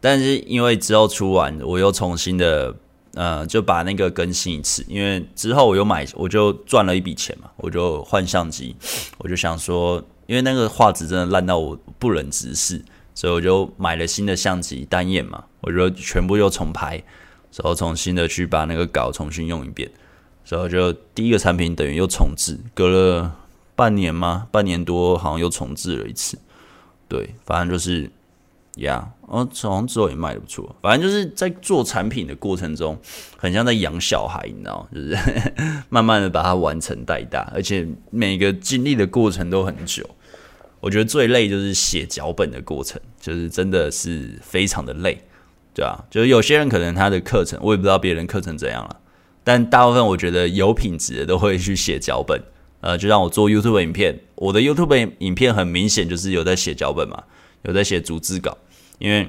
[0.00, 2.74] 但是因为之后出完，我又重新的
[3.14, 8.74] 呃就把那个更新一次，因为之后我又买，我就赚了一笔钱嘛，我就换相机，
[9.18, 12.84] 我就想说，因为那个画质真的烂到我不忍直视，
[13.14, 17.00] 所以我就买了新的相机单眼嘛，我就全部又重拍。
[17.56, 19.88] 然后重新的去把那个稿重新用一遍，
[20.44, 23.32] 所以就第一个产品等于又重置，隔了
[23.76, 24.48] 半年吗？
[24.50, 26.36] 半年多好像又重置了一次。
[27.14, 28.10] 对，反正就是
[28.78, 30.74] 呀，然后好像之后也卖的不错。
[30.82, 32.98] 反正就是在做产品的过程中，
[33.36, 35.16] 很像在养小孩，你知道，就是
[35.88, 40.04] 慢慢的把它完成带大，而且每个经历的过程都很久。
[40.80, 45.22] 我觉得最累就是写脚本的过程，就是真的是非常的累。
[45.72, 48.96] 对啊，就是有些人可能他的课程，我也不知道别人课程怎样了，
[49.44, 52.42] 但大部分我觉得有品质的都会去写脚本。
[52.84, 57.24] 呃，就让我做 YouTube 影片，我的 YouTube 影片很明显就是有在写脚本嘛，
[57.62, 58.58] 有在写逐字稿，
[58.98, 59.26] 因为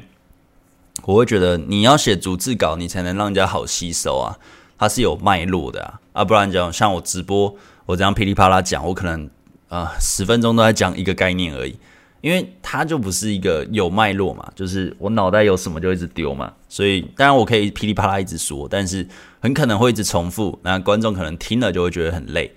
[1.04, 4.36] 我会觉得你要写逐字稿，你才能让人家好吸收啊，
[4.78, 9.30] 它是有脉络的啊，啊，不然讲像我直播，我这样噼里啪啦讲，我可能
[9.70, 11.78] 啊十分钟都在讲一个概念而已。
[12.20, 19.08] 因为它就不是一个有脉络嘛，就是我脑袋有什么就一直丢嘛，所以当然我可以噼里啪啦一直说，但是
[19.40, 22.52] 很可能会一直重复，那观众可能听了就会觉得很累。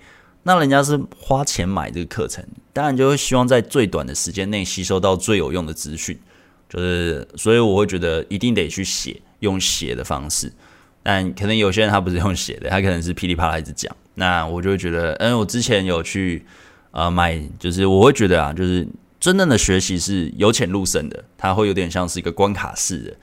[0.49, 2.43] 那人家是花钱买这个课程，
[2.73, 6.19] 当然就会希望在最短的时间内吸收到最有用的资讯，
[6.67, 10.51] 就是所以我会觉得一定得去写，用写的方式。
[11.03, 16.43] 但可能有些人他不是用写的，他可能是噼里啪啦一直讲，那我就会觉得，嗯，我之前有去、
[16.89, 18.87] 呃、买，就是我会觉得啊，就是。
[19.19, 23.13] 真正的学习是由浅入深的，它会有点像是一个关卡式的，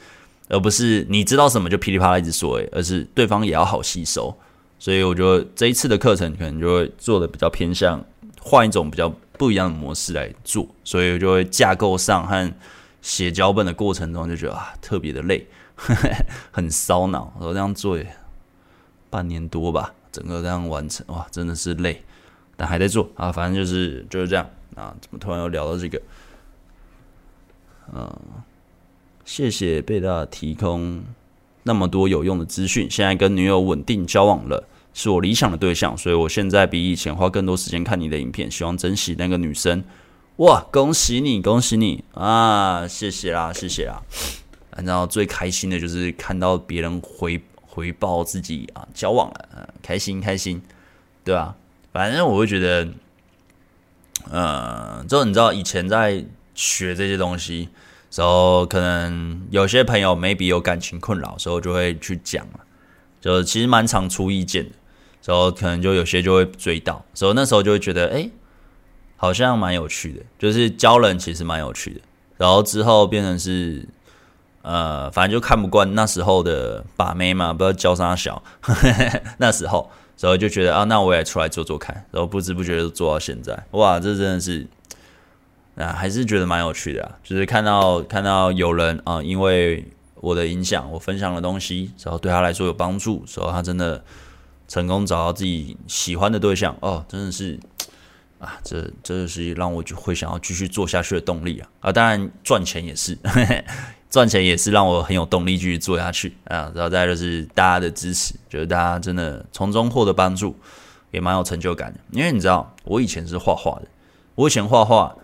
[0.51, 4.37] 而不是你知道什么就噼里啪啦一直说，而是对方也要好吸收。
[4.79, 8.05] 所以我觉得这一次的课程可能就会做的比较偏向
[8.41, 9.09] 换一种比较
[9.39, 12.53] 不一样的模式来做，所以我就会架构上和
[13.03, 16.09] 写脚本的过程中就觉得啊特别的累，呵 呵
[16.53, 17.33] 很烧脑。
[17.39, 18.07] 我这样做也
[19.11, 22.03] 半年多吧，整个这样完成哇真的是累，
[22.57, 24.49] 但还在做啊，反正就是就是这样。
[24.75, 25.99] 啊，怎么突然又聊到这个？
[27.95, 28.15] 嗯，
[29.25, 31.03] 谢谢贝大提供
[31.67, 32.91] 那么多有用的资讯。
[32.91, 39.85] 现在跟女友稳定交往了，是我理想的对象，所以我现在比以前花更多时间看你的影片，希望珍惜那个女生。
[40.37, 42.89] 哇，恭喜你，恭喜你啊！
[42.89, 44.03] 谢谢啦，谢谢啦。
[44.85, 50.63] 然后最开心的就是看到别人回回报自己啊交往了，嗯，开心开心，
[51.25, 51.55] 对吧？
[51.93, 52.89] 反正我会觉得。
[54.29, 57.69] 嗯，就你知道以前在学这些东西
[58.17, 62.61] 时候，可能有些朋友 maybe 有感情困扰，时候就会去讲嘛，
[63.21, 64.71] 就其实蛮常出意见的，
[65.21, 68.31] 时候可能就有些就会追到，所以那时候就会觉得，哎，
[69.19, 72.01] 好像蛮有趣的，就是教人其实蛮有趣的，
[72.39, 73.87] 然后之后变成是，
[74.63, 78.43] 呃，反正就看不惯那时候的把妹嘛，不知道教啥小，
[79.37, 79.91] 那时候。
[80.19, 84.67] 然后就觉得啊，那我也出来做做看，然后不知不觉就做到现在，哇，这真的是
[85.77, 87.19] 啊，还是觉得蛮有趣的啊。
[87.23, 94.03] 就是看到看到有人啊，因为我的影响，我分享的东西，然后对他来说有帮助，然后他真的
[94.67, 97.59] 成功找到自己喜欢的对象，哦，真的是
[98.39, 101.69] 啊，这这就是让我就会想要继续做下去的动力啊！
[101.81, 103.17] 啊，当然赚钱也是，
[104.11, 106.71] 赚钱也是让我很有动力继续做下去啊。
[106.75, 110.55] 然后再就是大家的支持，就是大家真的从中获得帮助，
[111.13, 112.01] 也蛮有成就感的。
[112.13, 113.87] 因为你知道，我以前是画画的，
[114.35, 115.17] 我以前画画，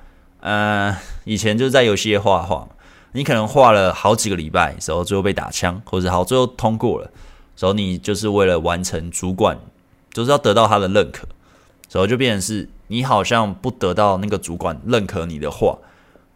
[0.42, 2.68] 呃，以前就是在游戏业画画。
[3.14, 7.10] 你可能画了好几个礼拜，时候最后被打枪，或者好最后通过了，
[7.54, 9.58] 时候你就是为了完成主管，
[10.10, 11.28] 就是要得到他的认可，
[11.90, 15.76] 时候就变成是你好像不得到那个主管认可你的画，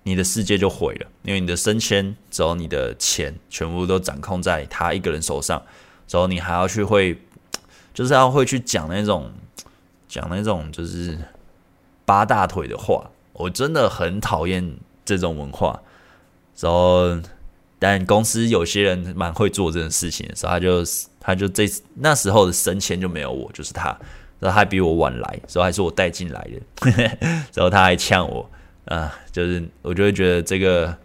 [0.02, 5.62] 你的世界就毁了，因为你的升迁，之后你的钱全部都掌控在他一个人手上，
[6.06, 7.18] 之后你还要去会，
[7.94, 9.32] 就是要会去讲那种
[10.06, 11.18] 讲那种就是
[12.04, 15.80] 八大腿的话，我真的很讨厌这种文化。
[16.58, 17.20] 然后，
[17.78, 20.82] 但公司有些人蛮会做这种事情的，所以他就
[21.20, 23.94] 他就这那时候的升迁就没有我，就是他，
[24.40, 26.90] 然后他比我晚来，所以还是我带进来的，
[27.52, 28.48] 然后他还呛我，
[28.86, 30.96] 啊，就是我就会觉得这个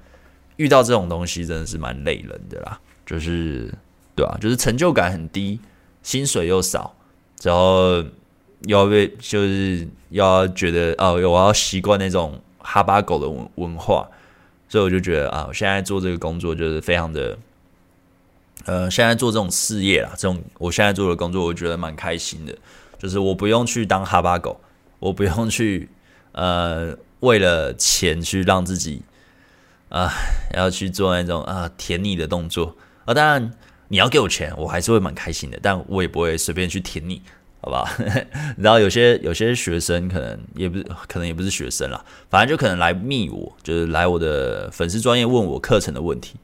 [0.55, 3.73] 遇到这种东西真的是蛮累人的啦，就是
[4.15, 4.39] 对吧、啊？
[4.39, 5.59] 就是成就感很低，
[6.01, 6.95] 薪水又少，
[7.43, 8.01] 然后
[8.65, 14.07] 要被就是要觉得哦，我要习惯那种哈巴狗的文文化。
[14.69, 17.37] 所以我就觉得啊，我现在做这个工作就是非常的，
[18.63, 22.57] 呃，现在做这种事业啦，这种我现在做的工作，我觉得蛮开心的。
[22.97, 24.61] 就是我不用去当哈巴狗，
[24.99, 25.89] 我不用去
[26.31, 29.01] 呃为了钱去让自己
[29.89, 30.09] 啊、
[30.55, 33.13] 要去做那种啊、舔你的动作啊。
[33.13, 33.51] 当然
[33.89, 37.21] 你要给我钱，我还是会蛮开心的，但我也不会随便去舔你。
[37.63, 37.87] 好吧，
[38.57, 46.37] 然后有些有些学生可能也不是，可能也不是学生啦，反正就可能来密我，就是来我的粉丝专业问我课程的问题，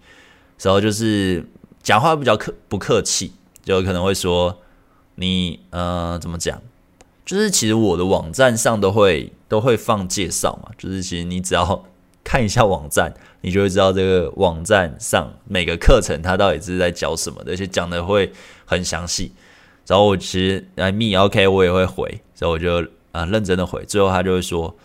[0.62, 1.44] 然后就是
[1.82, 4.60] 讲话比较客不客气，就可能会说
[5.16, 6.62] 你呃怎么讲，
[7.26, 11.84] 就是其实我的网站上都会都会放介绍嘛，就是其实你只要
[12.24, 13.12] 看一下网站，
[13.42, 18.32] 你就会知道这个网站上每个课程它到底是在教什么的，而且讲的会
[18.66, 19.32] 很详细。
[19.88, 23.84] 然后我其实来密 OK，我也会回，所以我就啊、认真的回。
[23.86, 24.76] 最后他就会说，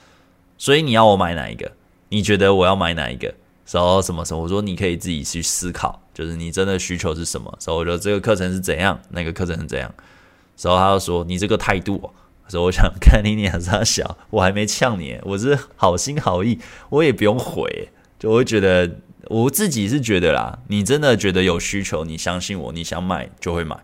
[0.56, 1.70] 所以你要我买哪一个？
[2.08, 3.34] 你觉得我要买哪一个？
[3.70, 4.42] 然后什么什么？
[4.42, 7.52] 我说你可以自己去思考，就是你真的需求是什么？
[7.58, 9.92] 所以我觉得这个课程是怎样，那个课程是怎样？
[10.60, 12.10] 然后他就说你这个态度，
[12.48, 16.58] 所以我想看你脸上小，我还没呛你，我是好心好意，
[16.90, 17.88] 我也不用回，
[18.18, 23.76] 就我会觉得我自己是觉得啦，你真的觉得有需求，你相信我，你想买就会买。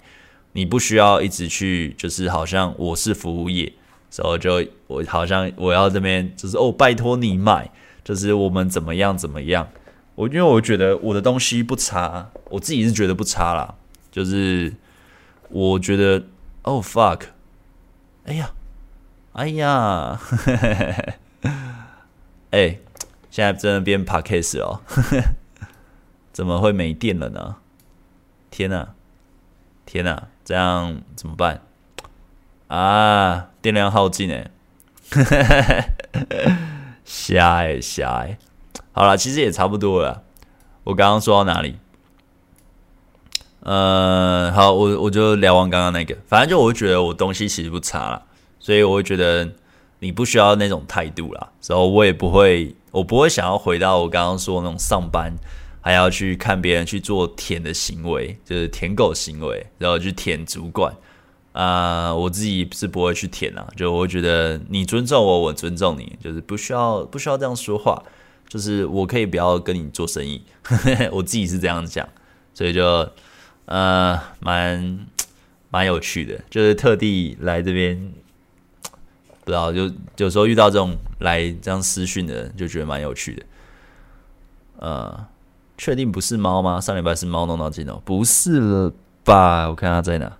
[0.53, 3.73] 你不需要一直去，就是好像我是服务业，
[4.11, 7.71] 所以就我好像我要这边就是哦，拜托你买，
[8.03, 9.69] 就是我们怎么样怎么样。
[10.15, 13.77] 我因为我觉得我的东西不差，我自己是觉得不差啦。
[14.11, 14.75] 就是
[15.51, 16.27] 我觉得
[16.63, 17.27] 哦 fuck，
[18.25, 18.51] 哎呀，
[19.33, 20.21] 哎呀，
[22.51, 22.79] 哎，
[23.31, 24.83] 现在真的变 podcast 了，
[26.33, 27.57] 怎么会没电了呢？
[28.51, 28.95] 天哪，
[29.87, 30.29] 天哪！
[30.49, 31.61] 这样怎么办
[32.69, 33.49] 啊？
[33.61, 34.51] 电量耗尽 哎，
[37.05, 38.39] 瞎哎瞎哎！
[38.93, 40.23] 好了，其实也差不多了。
[40.85, 41.77] 我刚刚说到哪里？
[43.61, 46.17] 呃，好，我我就聊完刚刚那个。
[46.27, 48.23] 反正就我觉得我东西其实不差了，
[48.59, 49.47] 所以我会觉得
[49.99, 51.49] 你不需要那种态度啦。
[51.67, 55.37] 然后我也不会，我不会想要回到我刚刚说那种上班。
[55.81, 60.93] 还要去看别人去做舔的行为，就是舔狗行为，然后去舔主管
[61.53, 68.03] 啊、呃，我自己是不会去舔啊，就我觉得你尊重我，我尊重你，就是不需要不需要这样说话，
[68.49, 70.43] 就是我可以不要跟你做生意，
[71.13, 72.07] 我自己是这样讲，
[72.53, 73.09] 所以就
[73.67, 75.07] 呃蛮
[75.71, 78.13] 蛮有趣的，就是特地来这边，
[79.45, 83.43] 不知道就有时候遇到这种来这样私讯的人，就觉得蛮有趣的，
[84.81, 85.27] 呃。
[85.79, 86.81] 确定不是猫吗？
[86.81, 88.93] 上礼拜是猫弄到镜头，不是了
[89.25, 89.69] 吧？
[89.69, 90.31] 我看它在哪，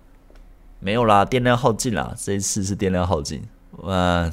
[0.79, 2.13] 没有啦，电量耗尽啦。
[2.17, 3.41] 这一次是电量耗尽，
[3.77, 4.29] 哇，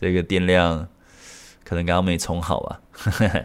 [0.00, 0.88] 这个电量
[1.64, 2.80] 可能刚刚没充好吧？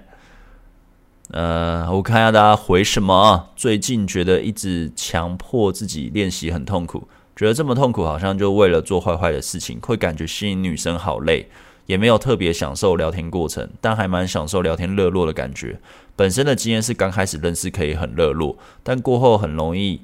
[1.31, 3.49] 呃，我看一下大家回什么。
[3.55, 11.49] 最近觉得一直强迫自己练习很痛苦，觉得这么痛苦，好像就为了做坏坏的事情，会感觉吸引女生好累。
[11.89, 15.79] 也没有特别享受聊天过程，但还蛮享受聊天热络的感觉。
[16.15, 19.99] 本身的经验是刚开始认识可以很热络，但过后很容易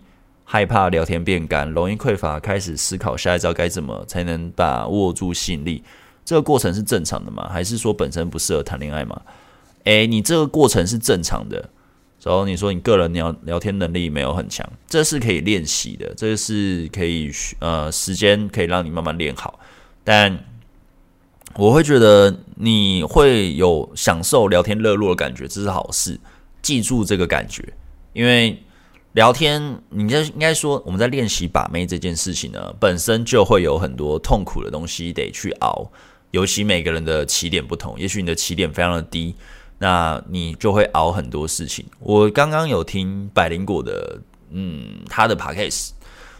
[0.45, 5.83] 害怕聊天变干，容易匮乏，开始思考下一招该怎么才能把握住吸引力。
[6.25, 7.47] 这个过程是正常的吗？
[7.53, 9.21] 还是说本身不适合谈恋爱吗？
[9.83, 11.69] 诶，你这个过程是正常的。
[12.23, 19.59] 然后你说你个人聊聊天能力没有很强，这是可以练习的，这是可以呃时间可以让你慢慢练好，
[20.03, 20.35] 但。
[21.57, 26.19] 我会觉得你会有享受聊天热络的感觉，这是好事。
[26.61, 27.63] 记住这个感觉，
[28.13, 28.61] 因为
[29.13, 35.89] 聊天，你就应该说我们在练习把妹这件事情呢，本身就会有很多痛苦的东西得去熬。
[36.31, 39.33] 尤其每个人的起点不同，也许你的起点非常的低，
[39.77, 41.85] 那你就会熬很多事情。
[41.99, 45.91] 我刚刚有听百灵果的，嗯，他的 podcast，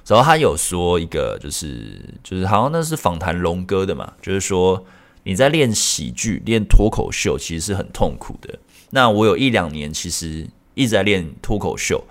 [0.06, 4.84] 然后他有说一个，就是就是好像那是访谈龙哥的嘛，就是说
[5.26, 8.58] 你在练喜剧、练脱口秀，其实是很痛苦的。
[8.92, 12.02] 那我有一两年其实一直在练脱口秀，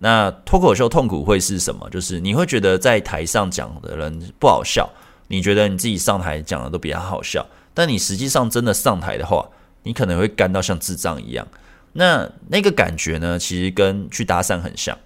[0.00, 1.88] 那脱口秀痛苦会是什么？
[1.88, 4.90] 就是你会觉得在台上讲的人不好笑。
[5.28, 9.46] 你觉得你自己上台讲的都比较好笑，但你实际上真的上台的话，
[9.82, 11.46] 你可能会干到像智障一样。
[11.92, 14.96] 那那个感觉呢，其实跟去搭讪很像。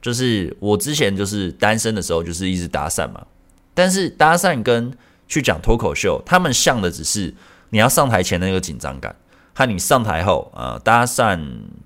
[0.00, 3.26] 就是我之前就是单身的时候，就是一直搭讪嘛。
[3.74, 4.92] 但是搭讪跟
[5.26, 7.34] 去讲脱口秀，他们像的只是
[7.70, 9.14] 你要上台前的那个紧张感，
[9.54, 11.40] 和你上台后、呃、搭讪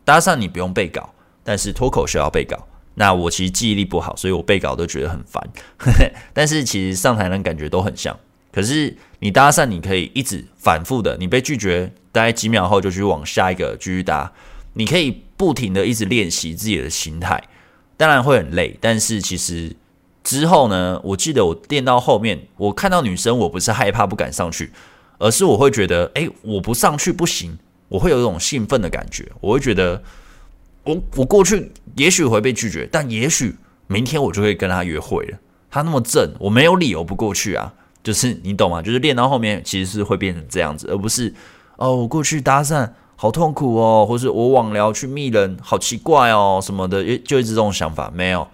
[0.04, 1.12] 搭讪你不用背稿，
[1.42, 2.66] 但是脱口秀要背稿。
[2.94, 5.40] 那我其实记忆力不好，所以我背稿都觉得很烦。
[6.34, 8.18] 但是其实上台的感觉都很像。
[8.50, 14.32] 可是你搭讪，你可以一直反复的，你被拒绝，大概几秒后就去往下一个继续搭。
[14.72, 17.40] 你可以不停的一直练习自己的心态，
[17.96, 18.76] 当然会很累。
[18.80, 19.76] 但是其实
[20.28, 24.70] 之后呢，我记得我练到后面，我看到女生，我不是害怕不敢上去，
[25.16, 27.58] 而是我会觉得，诶，我不上去不行，
[27.88, 30.02] 我会有一种兴奋的感觉，我会觉得。
[30.84, 33.54] 我我过去也许会被拒绝，但也许
[33.86, 35.38] 明天我就会跟他约会了。
[35.70, 37.72] 他那么正，我没有理由不过去啊。
[38.02, 38.80] 就是你懂吗？
[38.80, 41.34] 就是练到后面其实是会变成这样子，而不是
[41.76, 48.10] 哦，我过去搭讪好痛苦哦，或是我网聊去密人好奇怪哦什么的，就一直这种想法。
[48.14, 48.48] 没有，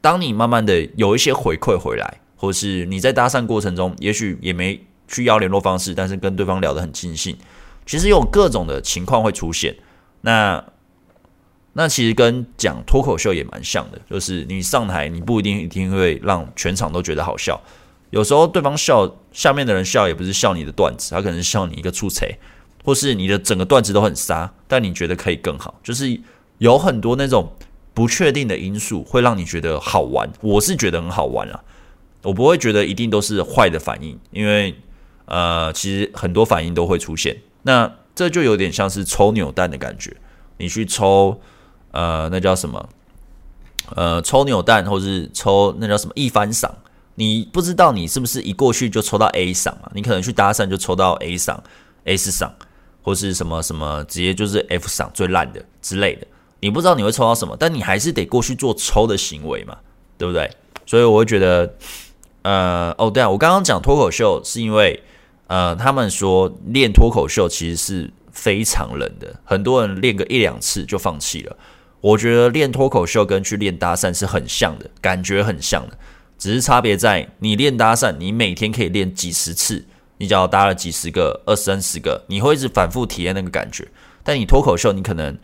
[0.00, 7.36] 当你慢慢的有一些回馈回来，或是你在搭讪过程中，也许也没去要联络方式，但是跟对方聊得很尽兴，
[7.84, 9.74] 其实有各种的情况会出现。
[10.20, 10.62] 那
[11.72, 17.60] 那其实跟讲脱口秀也蛮像的，就是你上台，你不一定一定会让全场都觉得好笑。
[18.10, 22.38] 有时候对方笑，下面的人笑也不是笑你的段子，他可能是笑你一个出彩，
[22.84, 25.78] 或是你的整个段子都很沙，但你觉得可以更好。
[25.82, 26.18] 就是
[26.58, 27.52] 有很多那种
[27.96, 30.30] 不确定的因素会让你觉得好玩。
[30.42, 31.64] 我是觉得很好玩啊，
[32.24, 34.74] 我不会觉得一定都是坏的反应，因为
[35.24, 37.38] 呃，其实很多反应都会出现。
[37.62, 40.14] 那这就有点像是抽扭蛋的感觉，
[40.58, 41.40] 你去抽。
[41.92, 42.86] 呃，那叫什么？
[43.94, 46.70] 呃，抽扭蛋，或是抽那叫什么一番赏？
[47.14, 49.90] 你不知道你是不是一过去就抽到 A 赏啊？
[49.94, 51.64] 你可能去搭讪就抽到 A 赏、
[52.04, 52.54] S 赏，
[53.00, 56.26] 或是什么什么直接就是 F 赏最烂的之类的。
[56.60, 59.76] 你不知道你会抽到什么，但你还是得过去做抽的行为嘛，
[60.16, 60.50] 对不对？
[60.86, 61.74] 所以我会觉得，
[62.42, 65.02] 呃，哦，对啊，我刚刚讲脱口秀是因为，
[65.48, 71.56] 呃，他们说练脱口秀其实是非常冷的，很多人练个一两次就放弃了。
[72.00, 75.98] 我觉得练脱口秀跟去练搭讪是很像的，感觉很像的，
[76.38, 79.84] 只是差别在你练搭讪，你每天可以练几十次，
[80.18, 83.88] 你只要搭了几十个、二三十个，你会一直反复体验那个感觉。
[84.22, 85.36] 但你脱口秀，你可能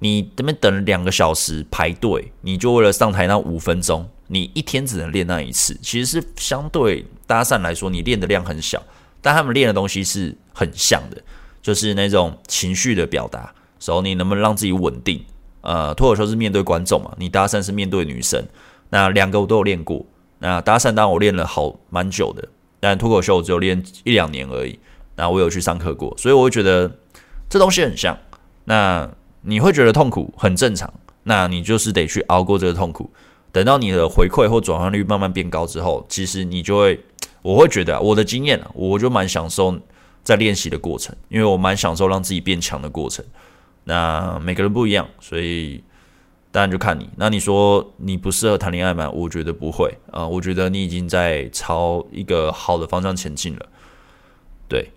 [0.00, 8.82] 你这边等两个小时排队，你就为了上台那五分钟，你一天只能练那一次，其实是相对搭讪来说，你练的量很小，
[9.20, 11.20] 但他们练的东西是很像的，
[11.60, 15.24] 就是那种情绪的表达，时候你能不能让自己稳定？
[15.60, 18.42] 呃，脱口秀是面对观众嘛，你搭讪是面对女生，
[18.90, 20.04] 那两个我都有练过。
[20.38, 22.48] 那搭讪当然我练了好蛮久的，
[22.78, 24.78] 但脱口秀我只有练一两年而已。
[25.16, 26.88] 那我有去上课过，所以我会觉得
[27.50, 28.16] 这东西很像。
[28.64, 29.10] 那
[29.48, 30.92] 你会觉得痛苦很正常，
[31.22, 33.10] 那你就是得去熬过这个痛苦。
[33.50, 37.00] 等到你的回馈或转换率慢慢变高之后，其实你就会，
[37.40, 39.74] 我会觉得我的经验，我就蛮享受
[40.22, 43.24] 在练习的过程，因为我蛮享受让自己变强的过程。
[43.84, 45.82] 那每个人不一样，所以
[46.52, 47.08] 当然就看你。
[47.16, 49.08] 那你说你不适合谈恋爱吗？
[49.10, 53.66] 我觉得不会啊、我觉得你已经在朝一个好的方向前进了。
[54.68, 54.90] 对，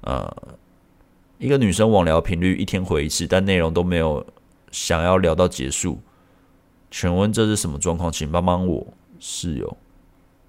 [0.00, 0.36] 呃，
[1.38, 4.26] 一个女生网聊频率一天回一次，但内容都没有
[4.72, 6.00] 想要聊到结束。
[6.90, 8.10] 请问这是什么状况？
[8.10, 8.84] 请帮帮我
[9.20, 9.76] 室友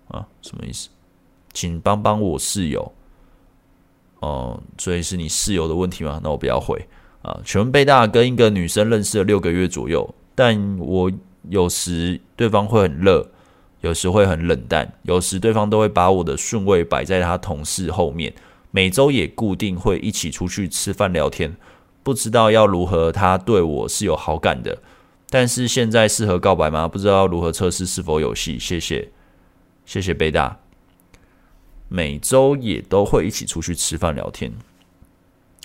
[0.07, 0.90] 啊，什么意思？
[1.53, 2.91] 请帮帮我室友。
[4.22, 6.20] 哦、所以是你室友的问题吗？
[6.24, 6.84] 那我不要回。
[7.22, 11.11] 啊，请问贝大跟一个女生认识了六个月左右，但我
[11.49, 13.30] 有时对方会很热，
[13.82, 18.34] 有时会很冷淡，有时对方都会把我的顺位摆在他同事后面，
[18.72, 21.56] 每周也固定会一起出去吃饭聊天，
[22.04, 24.78] 不知道要如何他对我是有好感的，
[25.30, 26.88] 但是现在适合告白吗？
[26.88, 29.10] 不知道如何测试是否有戏，谢谢，
[29.86, 30.60] 谢谢贝大。
[31.88, 34.52] 每周也都会一起出去吃饭聊天。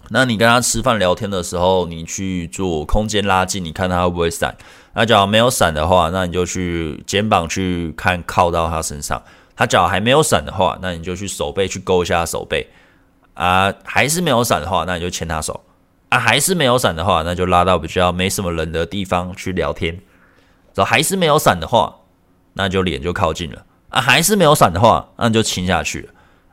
[0.09, 4.57] 那你跟他吃饭聊天的时候，你去做空间拉近，你看他会不会闪？
[4.95, 9.23] 那假如没有闪的话，那你就去肩膀去看靠到他身上。
[9.57, 12.67] 他脚还没有闪的话，那你就去手背去勾一下手背。
[13.35, 15.65] 啊，还是没有闪的话，那你就牵他手。
[16.09, 19.93] 啊，还是没有闪的话，那就拉到比较没什么人的地方去聊天。
[20.75, 21.95] 然后还是没有闪的话，
[22.55, 23.65] 那就脸就靠近了。
[23.89, 26.13] 啊，还是没有闪的话，那就亲下去了。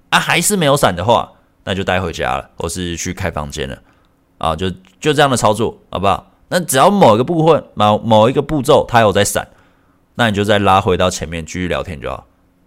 [0.10, 1.32] 啊，还是没有闪的话，
[1.64, 3.78] 那就带回家了，或是去开房间了。
[4.38, 6.32] 啊，就就这样的操作，好不好？
[6.48, 9.48] 那只要某一个部分、某某一个步骤它有在闪，
[10.16, 12.26] 那你就再拉回到前面继续聊天就好。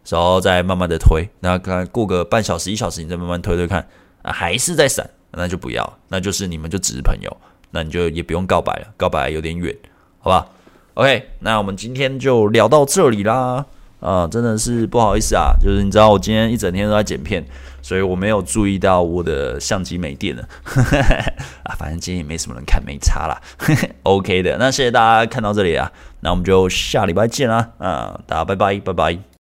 [0.09, 3.87] 然后再慢慢的推，那看过个半小时、一小时，你再慢慢推推看，
[4.25, 7.37] 还是在闪，那就不要，那就是你们就只是朋友，
[7.71, 9.75] 那你就也不用告白了，告白有点远，
[10.19, 10.47] 好吧
[10.95, 13.67] ？OK，那我们今天就聊到这里啦。
[14.01, 17.43] 啊，真的是不好意思啊，就是你知道我今天一整天都在剪片，
[17.81, 20.47] 所以我没有注意到我的相机没电了。
[21.65, 23.41] 啊，反正今天也没什么人看，没差啦。
[24.03, 25.91] OK 的，那谢谢大家看到这里啊，
[26.21, 27.71] 那我们就下礼拜见啦。
[27.79, 29.34] 啊，大家拜拜，拜拜。